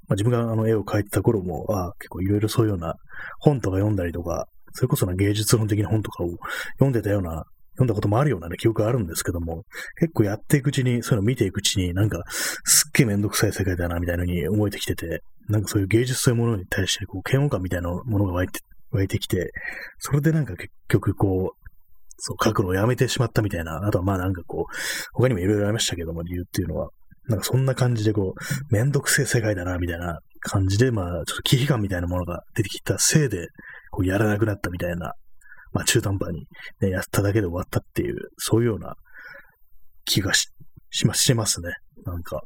[0.08, 2.94] まあ、自分があの絵を描いてた頃も、あ結構いろいろそういうような
[3.40, 4.46] 本とか読んだりとか、
[4.76, 6.28] それこそな芸術論的な本とかを
[6.74, 9.64] 読んでたような、読んだこともあるようなね、記憶があるんですけども、
[9.98, 12.22] 結構やっていくうちに、そういうのを見ていくうちに、なんか、
[12.64, 18.60] すっげえめんどくさい世界だな、みたいなのに思えてきてて、なんかそういう芸術というものに対して、こう、嫌悪感みたいなものが湧いて、
[18.90, 19.50] 湧いてきて、
[19.98, 21.66] それでなんか結局こう、
[22.18, 24.74] そう、書くのをやめてしまったみたいな、あとはまあなんかこう、
[25.12, 26.90] 他にもいろいろありましたけども、理由っていうのは、
[27.28, 33.48] なんかそんな感じでこう、めんどくせえ世界だな、みたいな感じで、まあ、ちょっと危機感みたいなものが出てきたせいで、
[33.96, 35.14] こうやらなくなったみたいな、
[35.72, 36.46] まあ中途半端に、
[36.82, 38.94] ね、やっただけで終わったっていう、そういうような
[40.04, 40.48] 気がし、
[40.90, 41.70] しま、しますね。
[42.04, 42.42] なんか。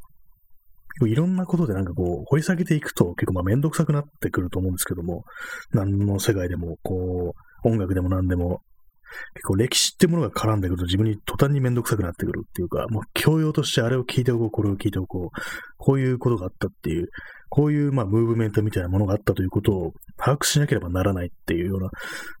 [1.05, 5.25] いろんなことでなんかこう、掘り下げていくと結構まあめんどくさくなってくると思うんですけども、
[5.71, 7.33] 何の世界でも、こ
[7.65, 8.61] う、音楽でも何でも、
[9.33, 15.39] 結構歴史ってものが絡んでくると自分に途端にめんどくさくなってくるっていうか、もう教養としてあれを聞いておこう、これを聞いておこう、
[15.77, 17.09] こういうことがあったっていう、
[17.53, 21.89] こういうまあムーブメントみたいなものがあったということを把握しなければならないっていうような、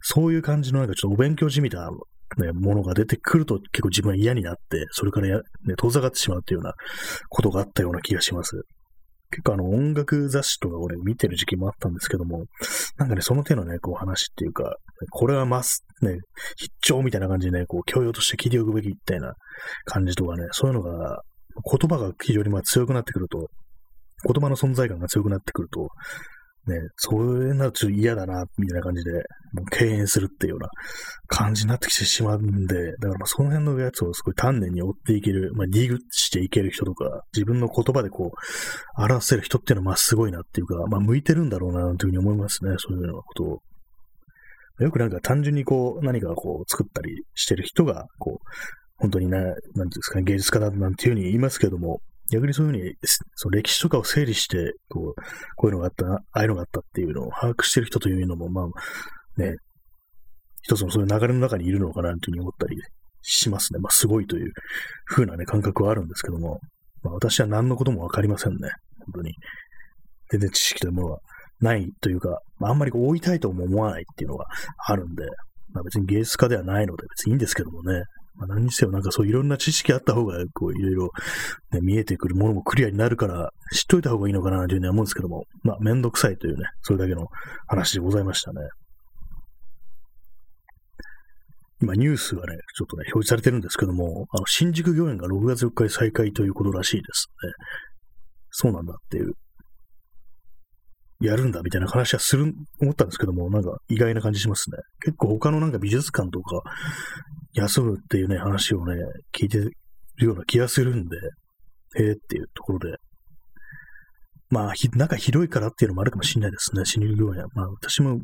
[0.01, 1.89] そういう感じのなんかちょっとお勉強じみた
[2.37, 6.73] ね、ものが出てくると結構自分は嫌になって、それからや、ね、遠ざかってしまうっていうような
[7.27, 8.61] ことがあったような気がします。
[9.31, 12.45] 結構あの音楽雑誌とか俺見てる時期もあったんですけども、
[12.97, 14.75] なんかね、その手のね、こう話っていうか、
[15.09, 16.17] これはます、ね、
[16.57, 19.33] 必聴みたいな感じでね、こう教養として聞いておくべきみたいな
[19.85, 21.21] 感じとかね、そういうのが、
[21.69, 23.49] 言葉が非常にまあ強くなってくると、
[24.25, 25.89] 言葉の存在感が強くなってくると、
[26.67, 29.11] ね、そういうのはちょっと嫌だな、みたいな感じで、
[29.53, 30.69] もう敬遠するっていうような
[31.27, 43.59] 感じになってきてしまうんで、だからまあその辺のやつをすごい丹念に追っていける、まあディグしていける人とか、自分の言葉でこう、表せる人っていうのはまあすごいなっていうか、まあ向いてるんだろうな、というふうに思いますね、そういうようなことを。
[44.79, 48.45] よくなんか単純にこう、何かこう作ったりしてる人が、こう、
[48.97, 52.95] 本当にな、なんていうんですかね、芸術家だなんていうふうに言いますけども、逆にそういうふうに、
[53.35, 55.21] その歴史とかを整理して、こう、
[55.55, 59.55] こういうのがあった、ああいうのがあったっていうのを把握してる人というのも、まあ、ね、
[60.61, 62.77] 一つのそういう流れの中にいるのかなというふうに思ったり
[63.21, 63.79] しますね。
[63.79, 64.51] まあ、すごいという
[65.05, 66.59] ふうなね、感覚はあるんですけども、
[67.03, 68.69] まあ、私は何のこともわかりませんね。
[68.99, 69.33] 本当に。
[70.29, 71.19] 全然知識というものは
[71.59, 74.45] ないというか、まあ、あんまりこう追いたいとも思わないっていうのが
[74.87, 75.25] あるんで、
[75.73, 78.03] まあ別に芸術家ではないので別にいいんですけどもね。
[78.35, 81.09] まあ、何にせよなんかそういろんな知識あった方が、こういろいろ、
[81.71, 87.27] ね、見えてくるものもクリアになるから、知っといた方がいいのかなというふうに思うんですけども、まあめんどくさいというね、それだけの
[87.67, 88.59] 話でございましたね。
[91.81, 97.51] 今ニュースがね、ちょっとね、表示されてるんですけども、あの、新宿御苑が6月4日に再開ということらしいですね。
[98.51, 99.33] そうなんだっていう。
[101.21, 104.77] やるんだみたいな話はする、思ったんですけども、なんか意外な感じしますね。
[105.03, 106.61] 結構他のなんか美術館とか
[107.53, 108.95] 休むっていうね、話をね、
[109.33, 109.71] 聞いてる
[110.17, 111.17] ような気がするんで、
[111.97, 112.97] へえっていうところで。
[114.49, 117.45] まあ、ひ、中広いからっていうのもあるかもしれないですね、新宿御苑。
[117.53, 118.19] まあ、私も行っ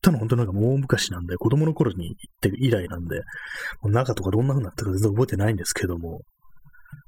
[0.00, 3.16] たの本当なんかもう昔なんで、子供の頃に行って以来なんで、
[3.80, 6.22] もう中とかどんな風になったか全然覚えてないんですけども、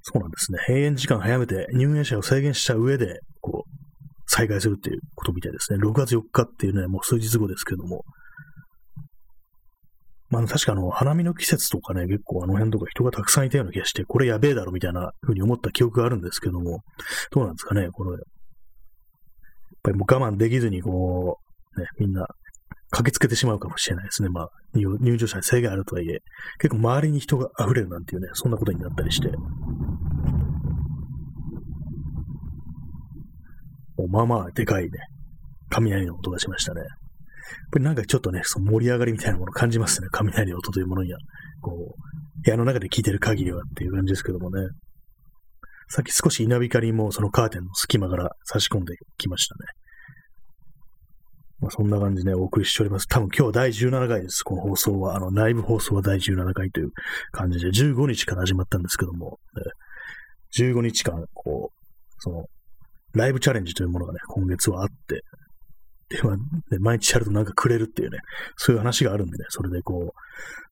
[0.03, 0.59] そうなんですね。
[0.69, 3.84] 閉園時間早めて入園者を制限した上で、こう、
[4.27, 5.79] 再開するっていうことみたいですね。
[5.79, 8.03] 6月4日っていうね、もう数日後ですけども。
[10.31, 16.81] まあ、確かあの、花見の季節とかね、結構あの辺とか人がたくさんいたような気がして、これやべえだろみたいな風に思った記憶があるんですけども、
[17.31, 18.11] どうなんですかね、これ。
[18.13, 18.21] やっ
[19.83, 21.39] ぱりもう我慢できずに、こ
[21.77, 22.27] う、ね、みんな
[22.91, 24.29] 駆けつけてしまうかもしれないですね。
[24.29, 26.21] まあ、入場者に制限あるとはいえ、
[26.59, 29.29] 結構周りに人が溢れるなんていうね、そんなことになったりして。
[34.09, 34.91] まあまあ、でかいね、
[35.71, 36.81] 雷の音がしましたね。
[36.81, 36.89] やっ
[37.73, 40.09] ぱりなんかちょっとね、その盛り上がりみたいなものを感じますね。
[40.13, 41.19] 雷の音というものには。
[41.61, 44.69] こう、部屋の中で聞いてる限りはっていう感じですけどもね。
[45.89, 49.61] さっき少し稲光もそのカーテンの隙間から差し込んできましたね。
[51.61, 53.07] まあ、そんな感じでお送りしております。
[53.09, 54.43] 多分今日は第17回です。
[54.43, 55.17] この放送は。
[55.17, 56.91] あの、ライブ放送は第17回という
[57.33, 59.39] 感じで、15日から始まったんですけども、
[60.59, 61.85] 15日間、こう、
[62.19, 62.45] その、
[63.15, 65.23] ライブチャレンジというものがね、今月はあって、
[66.09, 66.43] で、まあ、ね、
[66.81, 68.19] 毎日やるとなんかくれるっていうね、
[68.57, 70.21] そういう話があるんでね、それでこう、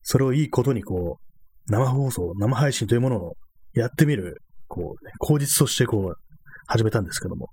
[0.02, 3.36] それをいいことにこう、生放送、生配信というものを
[3.74, 6.14] やってみる、こう、ね、口実としてこう、
[6.66, 7.48] 始めたんですけども、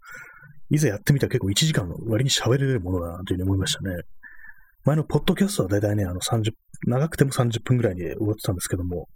[0.70, 3.96] いざやってみたら結構1時間割に喋れるものだなというふうに思いましたね。
[4.86, 6.52] 前のポッドキャストはだいたいね、あの30、
[6.88, 9.08] 長くても30分ぐらいに終わってたんですけども、こ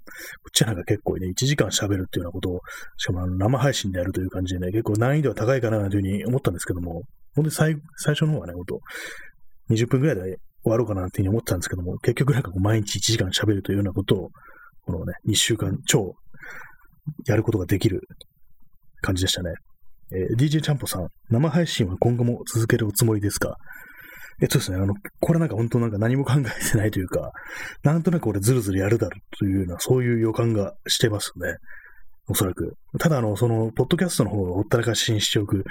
[0.50, 2.60] っちはなんか結構ね、1時間喋るっていうようなことを、
[2.98, 7.04] しかも生配信でやるという感じでね、結構難易度は高いかなというふうに思ったんですけども、
[7.36, 8.80] ほんで最最初の方はね、ほんと、
[9.70, 10.22] 20分ぐらいで
[10.64, 14.30] 終わろうかなっていうふうに思ってたんですけども、結局なんかこう毎日1時間喋るというようなことを、
[14.86, 16.16] このね、2週間超
[17.28, 18.02] やることができる
[19.02, 19.52] 感じでしたね。
[20.12, 23.56] えー、DJ ちゃんぽさん、生配信は今後も続けるおつもりですか？
[24.44, 27.32] えっとですね、あの、これなんか本当なんか何も考えてないというか、
[27.82, 31.56] なんとなく俺ずるずるやるだろうというような、そういう予感がしてますね。
[32.28, 32.74] おそらく。
[33.00, 35.64] ただ、あの、その、ポッドキャストの方をほったらかしにしておく、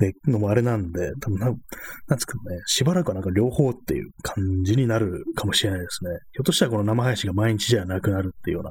[0.00, 6.10] ね、のもあれなんで、多分な、なんつうかね、しばらくはなんか両方っていう感じになるかもしれないですね。
[6.32, 8.70] ひょっとしたらこの生配信が毎日じゃなくなるっていうような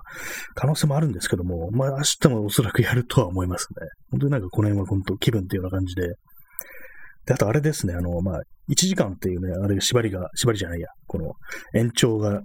[0.55, 3.87] 可能性もあるんですけども、まあ明日もおそらくやるとは思いますね。
[4.09, 6.15] 本当になんかこの辺は本当気分っていうような感じで。
[7.27, 11.33] で、あとあれですね、あの、まあ、1時間っていうね、あれ縛りが、縛りじゃないや、この
[11.75, 12.41] 延長が、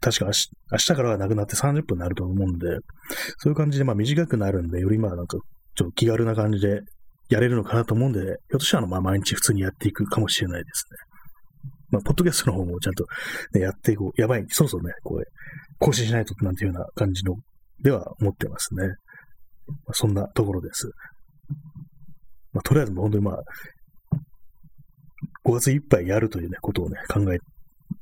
[0.00, 2.66] 確か明日明日からはなくなって30分になると思うんで、
[3.38, 5.38] そういう感じでまあ短くなるんで、よりまあなんか、
[5.74, 6.82] ちょっと気軽な感じで
[7.30, 10.96] やれるのかなと思うんで、ひょっとしたらまあ毎日普通にやっていくかもしれないですね。
[11.90, 13.04] まあ、ポッドキャストの方もちゃんと、
[13.52, 14.20] ね、やっていこう。
[14.20, 14.44] やばい。
[14.48, 15.22] そろそろね、こう、
[15.78, 17.36] 更新しないとなんていうような感じの、
[17.82, 18.86] では思ってますね。
[18.86, 20.90] まあ、そんなところです。
[22.52, 23.42] まあ、とりあえず本当にまあ、
[25.44, 27.38] 5月いっぱいやるというね、ことをね、考え、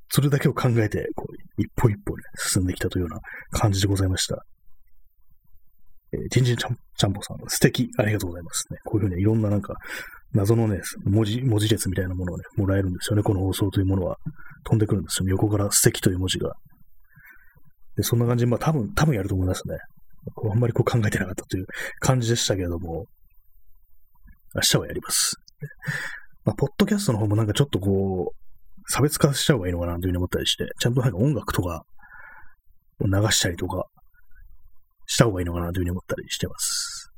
[0.09, 3.21] それだけを考えて、こう、一歩一歩ね、進んできたというような
[3.59, 4.45] 感じでございました。
[6.13, 8.79] えー、ジンジンちゃんちゃんぽさん、素敵、ありがとうございますね。
[8.85, 9.75] こういうふうにいろんななんか、
[10.33, 13.23] 謎のね、文字、文字列みたいなものをね、もらえるんですよね。
[13.23, 14.17] この放送というものは。
[14.65, 15.29] 飛んでくるんですよ。
[15.31, 16.53] 横から素敵という文字が。
[17.97, 19.79] で、そんな感じで、まあ多分、多分やると思いますね。
[20.35, 21.67] こうあんまりこう考えてなかったという
[21.99, 23.07] 感じでしたけれども、
[24.55, 25.37] 明日はやります。
[26.45, 31.85] まあ、ポッドキャストの方もなんかちょっとこう、差別化しちゃう方がいいのかなというふうに思ったりして、ちゃんとなんか音楽とか
[33.01, 33.85] を流したりとか
[35.07, 37.11] した方がいいのかなというふうに思ったりしてます。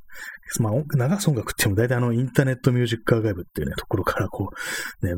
[0.61, 4.51] まあ、流す音楽っても大体あの、インターネットミュージックアーカイブっていうね、ところからこ
[5.03, 5.15] う、ね、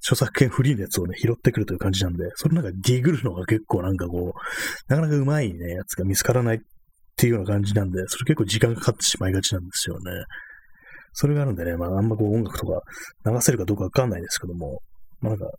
[0.00, 6.58] 著作権フリーのやつをね、拾ってくるという感じなんで、それなんかディグるのが結構なんかこう、なかなかうまいね、やつが見つからないっ
[7.16, 10.12] ていうような感じなんで、それ結構時間かかってしまいがちなんですよね。
[11.18, 12.82] それがあるんでね、まああんまこう音楽とか
[13.24, 14.80] 流せるかどうかわかんないですけども、
[15.20, 15.50] まあなんか、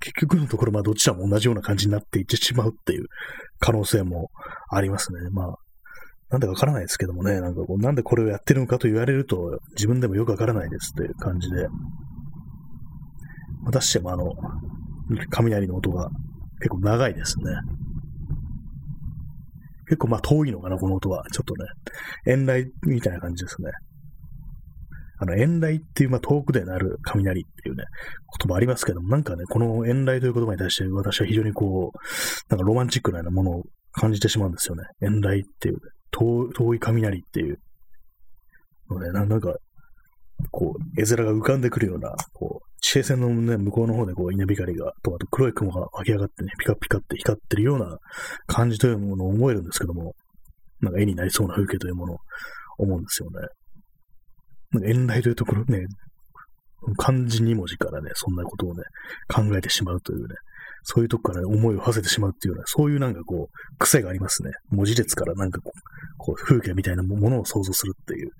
[0.00, 3.04] 結局のところまあどちらも同じような感じになっていってしまうっていう
[3.58, 4.30] 可能性も
[4.70, 5.18] ありますね。
[5.30, 5.54] まあ、
[6.30, 11.66] なんでわからないですけどもね、なんかこう、なんでこれをやってるのかと言われると、自分でもよくわからないですという感じで、
[13.64, 14.32] 私してもあの、
[15.30, 16.08] 雷の音が
[16.60, 17.44] 結構長いですね。
[19.86, 21.24] 結構まあ遠いのかな、この音は。
[21.30, 21.66] ちょっとね、
[22.26, 23.70] 遠雷みたいな感じですね。
[25.20, 27.84] あの、遠雷っていう、まあ、遠くで鳴る雷っていうね、
[28.40, 31.98] 言葉ありますけども、なんかね、この遠雷という言葉に対して私は非常にこう、
[32.48, 33.62] なんかロマンチックなようなものを
[33.92, 34.84] 感じてしまうんですよね。
[35.00, 35.78] 遠雷っていう、
[36.10, 37.58] 遠遠い雷っていう
[38.90, 39.54] ので、なんか、
[40.52, 47.98] こう、絵面が浮かんでくるような、こう、地平線のね、向こうの方でこう、稲光が、と、あと黒い雲が湧き上がってね、ピカピカって光ってるような
[48.46, 50.14] 感じというものを思えるんですけども、
[50.80, 52.18] なんか絵になりそうな風景というものを
[52.78, 53.48] 思うんですよね。
[54.72, 55.86] なんか遠来というところね、
[56.96, 58.82] 漢字2文字からね、そんなことをね、
[59.28, 60.34] 考えてしまうというね、
[60.82, 64.52] そういうとこから、ね、思いを馳せてしまうっていうような、そういうなんかこう、癖がありますね。
[64.70, 65.80] 文字列からなんかこう、
[66.18, 68.30] こう風景みたいなものを想像するっていう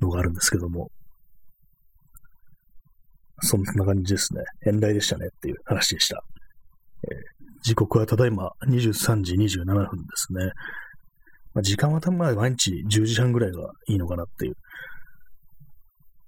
[0.00, 0.90] のがあるんですけども、
[3.40, 4.42] そんな感じですね。
[4.66, 6.22] 遠来でしたねっていう話でした。
[7.04, 10.52] えー、時刻はただいま23時27分ですね。
[11.54, 14.54] まあ、時間はたま毎日10時半ぐらいがいいのかなっていう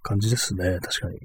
[0.03, 0.79] 感じですね。
[0.81, 1.19] 確かに。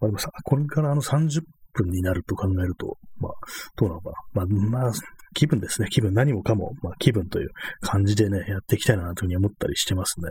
[0.00, 1.42] まあ、でもさ、これからあの30
[1.72, 3.32] 分になると考えると、まあ、
[3.76, 4.16] どうなのかな。
[4.32, 4.92] まあ、まあ、
[5.34, 5.88] 気分ですね。
[5.90, 7.48] 気分、何もかも、まあ、気分という
[7.80, 10.30] 感じでね、やっていきたいなというふうに思ったりしてますね。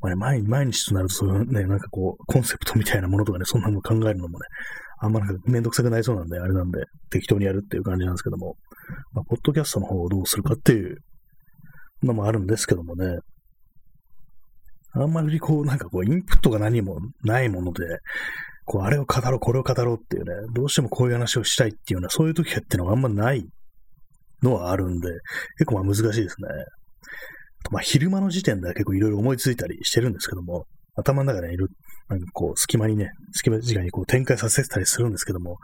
[0.00, 4.46] まあね、毎毎日となると、そういうね、なんかこう、コンセプトみたいなものとかね、そんなの考えるのもね、
[4.98, 8.56] あんまなんかめんどくさくなりそうなんで、あれなんで、適当にやるっていう感じなんですけども、
[9.12, 10.96] まあ、ポッドキャストの方をどうするかっていう
[12.02, 13.18] のもあるんですけどもね、
[15.02, 17.84] あんまりこう、なんかこう、インプットが何もないもので、
[18.64, 23.46] こう、あれを語ろう、これを語ろうっていうね、どうしてもこういう話をしたいっていうような、そういう時っていうのがあんまない
[24.42, 25.08] のはあるんで、
[25.58, 26.48] 結構まあ難しいですね。
[27.70, 30.66] まあ昼間の時点では結構いろいろ思いついたりしてるんですけども、
[30.96, 31.68] 頭の中でいる、
[32.08, 35.58] なんかこう、隙間にね、隙間時間にこう展開させてたりするんですけども、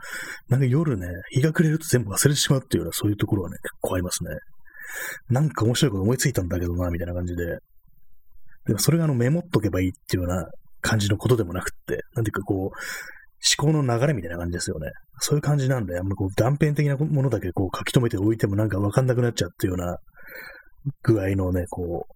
[0.49, 4.29] なんか夜ね、日が暮れると全部忘れてしまうっていうような、そういうところはね、結構ありますね。
[5.29, 7.57] なんか面白いこと思いついたんだけどな、みたいな感じで。
[8.67, 10.47] でもそれがあのメモっとけばいいっていうような
[10.81, 14.91] 感じのことでもなくって、なんていうかこう、思考の流れみたいな感じですよね。
[15.19, 19.97] そういう感じなんで、あんまこう断片的なものだけこう書き留めておいてもなんかわかんなくなっちゃうっていうような
[21.03, 22.13] 具合のね、こう、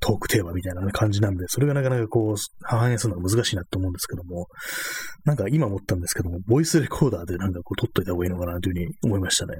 [0.00, 4.48] トークテーマみたいな、感じなんで、それがなかなかこう、反映するのが難しいなと思うんですけども、
[5.24, 9.54] なんか今思ったんですけども、ボイスレコーダーでなんかこう撮っといた方がいいのかなというふうに思いましたね。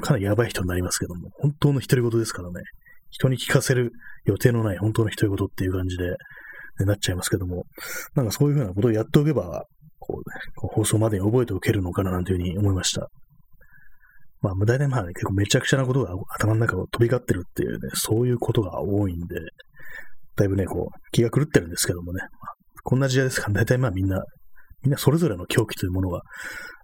[0.00, 2.62] かなりやばい人になりますけども、本当の独り言ですからね。
[3.10, 3.92] 人に聞かせる
[4.24, 6.16] 予定のない本当の独り言っていう感じで、ね、
[6.86, 7.64] なっちゃいますけども、
[8.14, 9.64] なんかそういうふうなことをやっておけば、
[9.98, 13.08] こう、ね、放送までに覚えておけるのかななんていうふうに思いました。
[14.42, 19.36] まあ、大体まあね、結構めちゃくちゃなことが頭の中を飛び交ってるっていうね、そういうことが多いんで、
[20.36, 24.22] だいぶね、こう、気が狂ってるんですけどもね、まあ、こんな時代ですから、大体まあみんな、
[24.82, 26.22] みんなそれぞれの狂気というものが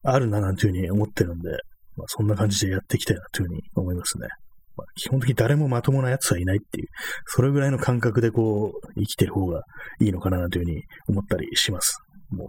[0.02, 1.48] あるななんていうふうに思ってるんで、
[1.96, 4.28] まあ、そんな感じでやっていきたいなというふうに思いますね。
[4.76, 6.88] まあ、基本的に誰もまともな奴はいないっていう、
[7.26, 9.62] それぐらいの感覚でこう、生きてる方が
[10.00, 11.98] いいのかなというふうに思ったりします。
[12.30, 12.48] もう、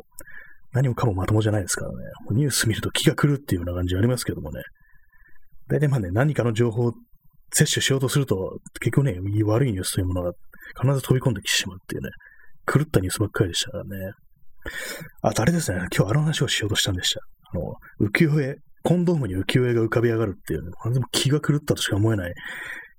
[0.73, 1.97] 何もかもまともじゃないですからね。
[2.31, 4.61] ニュース見ると気が狂うっていうような感じありますけどもね。
[5.69, 6.93] 大体まあね、何かの情報を
[7.53, 10.33] 摂取しようとすると、結局ね、悪いニュースというものが
[10.81, 12.09] 必ず飛び込んできてしまうっていうね、
[12.65, 14.11] 狂ったニュースばっかりでしたからね。
[15.21, 17.21] あとあれですね、今日あの話をしようとしたんでした。
[17.53, 17.75] あの、
[18.09, 18.55] 浮世絵、
[18.87, 22.33] コンドームに浮世絵が浮かび上がるっていうね、完全に気が狂ったとしか思えない。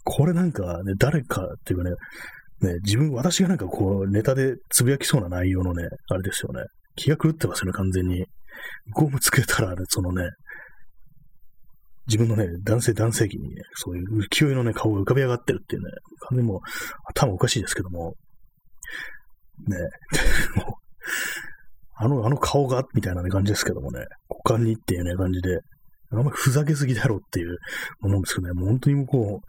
[0.05, 6.61] これなんかね、誰かっていうかね、ね、自分、私がなんかこう、ネタでつぶやきそうな内容のね、あれですよね。
[6.95, 8.27] 気が狂ってますよね、完全に。
[8.93, 10.29] ゴムつけたら、そのね、
[12.07, 15.89] 自分のね、男性男性器にね、そういう浮世絵のね、顔が浮かび上がってるっていうね、
[16.29, 16.61] 完全にもう
[17.07, 18.13] 頭おかしいですけども、
[19.67, 19.79] ね、
[20.57, 20.67] もう、
[21.97, 25.61] あの、あの顔が、みたいな、ね、感じですけどもね、股間にっていうね、感じで、
[26.11, 27.59] あんまりふざけすぎだろうっていう
[28.01, 29.41] ものなんですけどね、もう本当にもうこ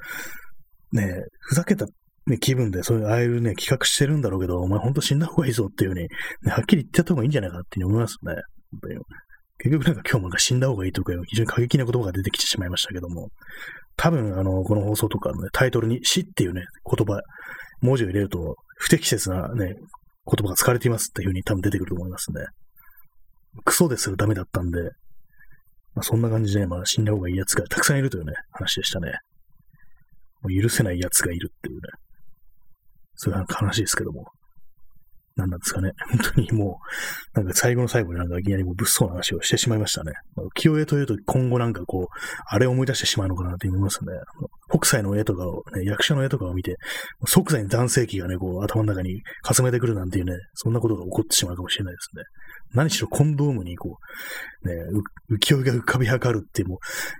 [0.93, 1.85] う、ね、ふざけた、
[2.27, 6.09] ね、気分で、そういう、ああいうね、企画してるんだろうけど、お前本当死んだ方がいいぞっていうふうに、ね、
[6.51, 8.33] はっきり言ってた方がいいんじゃないかっていうふうに思いますね。
[8.71, 8.99] 本当に
[9.61, 13.27] 結局なんか今日もなんか死んだ方がいいとか非常に過激な言葉が出てきてしまいましたけども、
[13.97, 17.21] 多分あの、この放送とかの、ね、タイトルに死っていうね、言葉、
[17.81, 19.83] 文字を入れると不適切なね、言
[20.25, 22.45] 葉が使われていますっていう風に多分出てくると思いますね。
[23.65, 24.79] クソですらダメだったんで、
[25.95, 29.11] まあ、そんな感じで、まあ死んだ方がいい奴がたくさんいるというね、話でしたね。
[30.41, 31.81] もう許せない奴がいるっていうね。
[33.15, 34.25] そういう話ですけども。
[35.39, 35.91] 何なんですかね。
[36.11, 36.79] 本当にも
[37.33, 40.11] う、なんか最後の最後になんかいきなりもう物騒な話をしてしまいましたね。
[40.57, 42.05] 浮世絵というと今後なんかこう、
[42.45, 44.11] あれを思い出してしまうのかなって思いますね。
[44.69, 46.75] 北斎の絵とかを、ね、役者の絵とかを見て、
[47.25, 52.23] 即座に男性器がね、こう頭の中にかすめてくるなんていうね、そんなことが起こってしまうかもしれないですね。
[52.73, 53.97] 何しろコンドームにこ
[54.63, 54.75] う、ね、
[55.31, 56.79] 浮世絵が浮かび上がるってもう、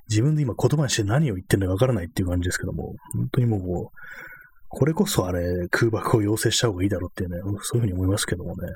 [0.09, 3.97] 自分で今言葉にして何を言ってるのかわからないっていう感じですけども、本当にもう、
[4.69, 8.73] これこそあれ、空爆を要請した方がいいだろうっていうね、そういうふうに思いますけどもね。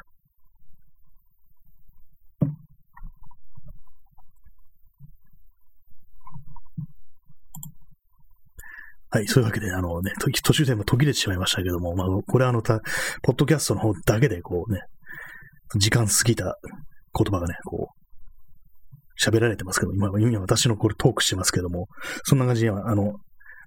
[9.12, 12.82] はい、そういうわけで、あのね、途中でも途切れてしまいましたけども、まあ、これはあの、た、
[13.22, 14.82] ポッドキャストの方だけで、こうね、
[15.76, 16.58] 時間過ぎた
[17.18, 18.04] 言葉がね、こう、
[19.22, 21.88] 喋られてますけど、今、今私のこれトークしてますけども、
[22.24, 23.14] そんな感じには、あの、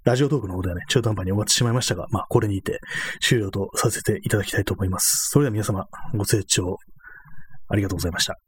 [0.04, 2.80] ラジオトークの方ではね、中途半端に終わってしまいましたが、まあ、これにて
[3.20, 5.30] 終了とさせていただきたいと思います。
[5.30, 6.78] それでは皆様、ご清聴
[7.68, 8.45] ありがとうございました。